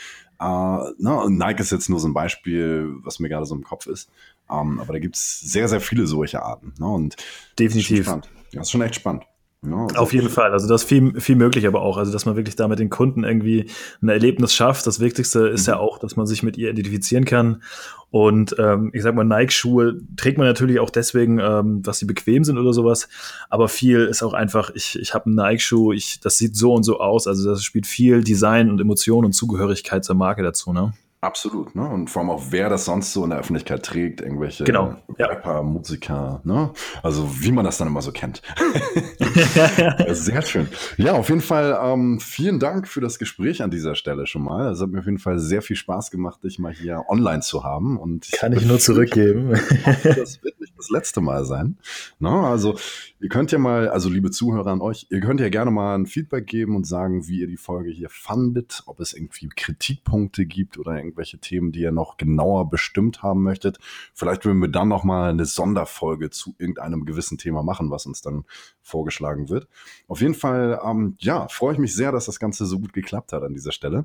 Uh, 0.42 0.90
na, 0.98 1.28
Nike 1.28 1.60
ist 1.60 1.70
jetzt 1.70 1.88
nur 1.88 2.00
so 2.00 2.08
ein 2.08 2.14
Beispiel, 2.14 2.96
was 3.04 3.20
mir 3.20 3.28
gerade 3.28 3.46
so 3.46 3.54
im 3.54 3.62
Kopf 3.62 3.86
ist. 3.86 4.10
Um, 4.48 4.72
ähm, 4.72 4.80
aber 4.80 4.94
da 4.94 4.98
gibt 4.98 5.14
es 5.14 5.40
sehr, 5.40 5.68
sehr 5.68 5.80
viele 5.80 6.06
solche 6.08 6.42
Arten. 6.42 6.74
Ne? 6.78 6.86
Und 6.86 7.16
Definitiv. 7.58 8.06
Das 8.06 8.16
ist, 8.16 8.28
ja, 8.50 8.60
ist 8.62 8.70
schon 8.70 8.82
echt 8.82 8.96
spannend. 8.96 9.24
Ja, 9.64 9.86
Auf 9.94 10.12
jeden 10.12 10.28
Fall. 10.28 10.50
Also 10.50 10.66
das 10.66 10.82
ist 10.82 10.88
viel, 10.88 11.20
viel 11.20 11.36
möglich 11.36 11.68
aber 11.68 11.82
auch. 11.82 11.96
Also 11.96 12.12
dass 12.12 12.26
man 12.26 12.34
wirklich 12.34 12.56
da 12.56 12.66
mit 12.66 12.80
den 12.80 12.90
Kunden 12.90 13.22
irgendwie 13.22 13.70
ein 14.02 14.08
Erlebnis 14.08 14.54
schafft. 14.54 14.86
Das 14.88 14.98
Wichtigste 14.98 15.46
ist 15.46 15.68
mhm. 15.68 15.74
ja 15.74 15.78
auch, 15.78 15.98
dass 15.98 16.16
man 16.16 16.26
sich 16.26 16.42
mit 16.42 16.58
ihr 16.58 16.70
identifizieren 16.70 17.24
kann. 17.24 17.62
Und 18.10 18.56
ähm, 18.58 18.90
ich 18.92 19.02
sag 19.02 19.14
mal, 19.14 19.24
Nike-Schuhe 19.24 20.00
trägt 20.16 20.36
man 20.36 20.48
natürlich 20.48 20.80
auch 20.80 20.90
deswegen, 20.90 21.38
ähm, 21.38 21.82
dass 21.82 21.98
sie 21.98 22.06
bequem 22.06 22.42
sind 22.42 22.58
oder 22.58 22.72
sowas. 22.72 23.08
Aber 23.50 23.68
viel 23.68 24.00
ist 24.06 24.24
auch 24.24 24.34
einfach, 24.34 24.70
ich, 24.74 24.98
ich 24.98 25.14
habe 25.14 25.26
einen 25.26 25.36
Nike-Schuh, 25.36 25.92
ich, 25.92 26.18
das 26.18 26.38
sieht 26.38 26.56
so 26.56 26.74
und 26.74 26.82
so 26.82 26.98
aus. 26.98 27.28
Also 27.28 27.48
das 27.48 27.62
spielt 27.62 27.86
viel 27.86 28.24
Design 28.24 28.68
und 28.68 28.80
Emotion 28.80 29.24
und 29.24 29.32
Zugehörigkeit 29.32 30.04
zur 30.04 30.16
Marke 30.16 30.42
dazu, 30.42 30.72
ne? 30.72 30.92
Absolut, 31.22 31.76
ne? 31.76 31.88
Und 31.88 32.10
vor 32.10 32.20
allem 32.20 32.30
auch, 32.30 32.46
wer 32.50 32.68
das 32.68 32.84
sonst 32.84 33.12
so 33.12 33.22
in 33.22 33.30
der 33.30 33.38
Öffentlichkeit 33.38 33.84
trägt, 33.84 34.20
irgendwelche 34.20 34.64
genau, 34.64 34.96
Rapper, 35.20 35.54
ja. 35.54 35.62
Musiker, 35.62 36.40
ne? 36.42 36.72
Also 37.00 37.30
wie 37.40 37.52
man 37.52 37.64
das 37.64 37.78
dann 37.78 37.86
immer 37.86 38.02
so 38.02 38.10
kennt. 38.10 38.42
Sehr 40.08 40.42
schön. 40.42 40.66
Ja, 40.96 41.12
auf 41.12 41.28
jeden 41.28 41.40
Fall 41.40 41.78
ähm, 41.80 42.18
vielen 42.18 42.58
Dank 42.58 42.88
für 42.88 43.00
das 43.00 43.20
Gespräch 43.20 43.62
an 43.62 43.70
dieser 43.70 43.94
Stelle 43.94 44.26
schon 44.26 44.42
mal. 44.42 44.72
Es 44.72 44.80
hat 44.80 44.90
mir 44.90 44.98
auf 44.98 45.04
jeden 45.04 45.20
Fall 45.20 45.38
sehr 45.38 45.62
viel 45.62 45.76
Spaß 45.76 46.10
gemacht, 46.10 46.42
dich 46.42 46.58
mal 46.58 46.72
hier 46.72 47.04
online 47.06 47.42
zu 47.42 47.62
haben. 47.62 47.98
Und 47.98 48.28
Kann 48.32 48.52
ich 48.52 48.66
nur 48.66 48.80
zurückgeben. 48.80 49.50
das 50.02 50.42
wird 50.42 50.60
nicht 50.60 50.74
das 50.76 50.90
letzte 50.90 51.20
Mal 51.20 51.44
sein. 51.44 51.78
Ne? 52.18 52.30
Also 52.30 52.76
ihr 53.22 53.28
könnt 53.28 53.52
ja 53.52 53.58
mal, 53.58 53.88
also 53.88 54.08
liebe 54.08 54.32
Zuhörer 54.32 54.72
an 54.72 54.80
euch, 54.80 55.06
ihr 55.10 55.20
könnt 55.20 55.40
ja 55.40 55.48
gerne 55.48 55.70
mal 55.70 55.94
ein 55.94 56.06
Feedback 56.06 56.46
geben 56.46 56.74
und 56.74 56.86
sagen, 56.86 57.28
wie 57.28 57.38
ihr 57.40 57.46
die 57.46 57.56
Folge 57.56 57.90
hier 57.90 58.08
fandet, 58.10 58.82
ob 58.86 58.98
es 58.98 59.14
irgendwie 59.14 59.48
Kritikpunkte 59.48 60.44
gibt 60.44 60.76
oder 60.76 60.96
irgendwelche 60.96 61.38
Themen, 61.38 61.70
die 61.70 61.80
ihr 61.80 61.92
noch 61.92 62.16
genauer 62.16 62.68
bestimmt 62.68 63.22
haben 63.22 63.42
möchtet. 63.42 63.78
Vielleicht 64.12 64.44
würden 64.44 64.60
wir 64.60 64.68
dann 64.68 64.88
noch 64.88 65.04
mal 65.04 65.30
eine 65.30 65.44
Sonderfolge 65.44 66.30
zu 66.30 66.56
irgendeinem 66.58 67.04
gewissen 67.04 67.38
Thema 67.38 67.62
machen, 67.62 67.90
was 67.90 68.06
uns 68.06 68.22
dann 68.22 68.44
vorgeschlagen 68.80 69.48
wird. 69.48 69.68
Auf 70.08 70.20
jeden 70.20 70.34
Fall, 70.34 70.80
ähm, 70.84 71.14
ja, 71.18 71.46
freue 71.46 71.74
ich 71.74 71.78
mich 71.78 71.94
sehr, 71.94 72.10
dass 72.10 72.26
das 72.26 72.40
Ganze 72.40 72.66
so 72.66 72.80
gut 72.80 72.92
geklappt 72.92 73.32
hat 73.32 73.44
an 73.44 73.54
dieser 73.54 73.72
Stelle 73.72 74.04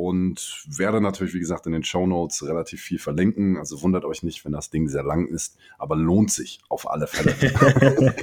und 0.00 0.62
werde 0.68 1.00
natürlich, 1.00 1.34
wie 1.34 1.40
gesagt, 1.40 1.66
in 1.66 1.72
den 1.72 1.82
Show 1.82 2.06
Notes 2.06 2.46
relativ 2.46 2.80
viel 2.80 3.00
verlinken. 3.00 3.56
Also 3.56 3.82
wundert 3.82 4.04
euch 4.04 4.22
nicht, 4.22 4.44
wenn 4.44 4.52
das 4.52 4.70
Ding 4.70 4.88
sehr 4.88 5.02
lang 5.02 5.26
ist, 5.26 5.56
aber 5.76 5.96
lohnt 5.96 6.30
sich 6.30 6.60
auf 6.68 6.88
alle 6.88 7.08
Fälle. 7.08 7.34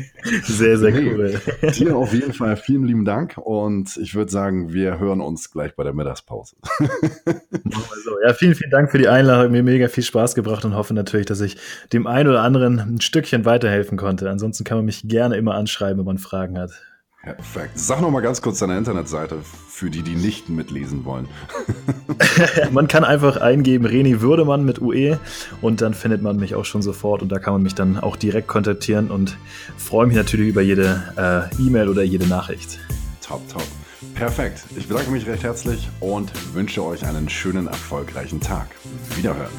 sehr, 0.43 0.77
sehr 0.77 0.93
cool. 0.93 1.41
dir 1.77 1.97
auf 1.97 2.13
jeden 2.13 2.31
Fall 2.31 2.55
vielen 2.55 2.85
lieben 2.85 3.03
Dank 3.03 3.37
und 3.37 3.97
ich 3.97 4.15
würde 4.15 4.31
sagen, 4.31 4.71
wir 4.71 4.99
hören 4.99 5.19
uns 5.19 5.51
gleich 5.51 5.75
bei 5.75 5.83
der 5.83 5.91
Mittagspause. 5.91 6.55
so. 6.79 8.11
Ja, 8.25 8.33
vielen, 8.33 8.55
vielen 8.55 8.71
Dank 8.71 8.89
für 8.89 8.97
die 8.97 9.09
Einladung. 9.09 9.51
Mir 9.51 9.63
mega 9.63 9.89
viel 9.89 10.03
Spaß 10.03 10.33
gebracht 10.33 10.63
und 10.63 10.75
hoffe 10.75 10.93
natürlich, 10.93 11.25
dass 11.25 11.41
ich 11.41 11.57
dem 11.91 12.07
einen 12.07 12.29
oder 12.29 12.41
anderen 12.41 12.79
ein 12.79 13.01
Stückchen 13.01 13.43
weiterhelfen 13.43 13.97
konnte. 13.97 14.29
Ansonsten 14.29 14.63
kann 14.63 14.77
man 14.77 14.85
mich 14.85 15.09
gerne 15.09 15.35
immer 15.35 15.55
anschreiben, 15.55 15.99
wenn 15.99 16.05
man 16.05 16.19
Fragen 16.19 16.57
hat. 16.57 16.71
Perfekt. 17.25 17.71
Sag 17.79 18.01
noch 18.01 18.11
mal 18.11 18.21
ganz 18.21 18.39
kurz 18.39 18.59
deine 18.59 18.77
Internetseite 18.77 19.39
für 19.67 19.89
die, 19.89 20.03
die 20.03 20.13
nicht 20.13 20.47
mitlesen 20.47 21.05
wollen. 21.05 21.27
man 22.71 22.87
kann 22.87 23.03
einfach 23.03 23.37
eingeben 23.37 23.87
Reni 23.87 24.21
Würdemann 24.21 24.63
mit 24.63 24.79
UE 24.79 25.17
und 25.59 25.81
dann 25.81 25.95
findet 25.95 26.21
man 26.21 26.37
mich 26.37 26.53
auch 26.53 26.65
schon 26.65 26.83
sofort 26.83 27.23
und 27.23 27.29
da 27.29 27.39
kann 27.39 27.53
man 27.53 27.63
mich 27.63 27.73
dann 27.73 27.97
auch 27.97 28.15
direkt 28.15 28.47
kontaktieren 28.47 29.09
und 29.09 29.37
freue 29.75 30.05
mich 30.05 30.15
natürlich 30.15 30.49
über 30.49 30.61
jede 30.61 31.01
äh, 31.17 31.63
E-Mail 31.65 31.89
oder 31.89 32.03
jede 32.03 32.27
Nachricht. 32.27 32.77
Top, 33.25 33.41
top. 33.49 33.63
Perfekt. 34.13 34.63
Ich 34.77 34.87
bedanke 34.87 35.09
mich 35.09 35.25
recht 35.25 35.43
herzlich 35.43 35.89
und 36.01 36.31
wünsche 36.53 36.83
euch 36.85 37.07
einen 37.07 37.27
schönen, 37.27 37.65
erfolgreichen 37.65 38.39
Tag. 38.39 38.67
Wiederhören. 39.15 39.49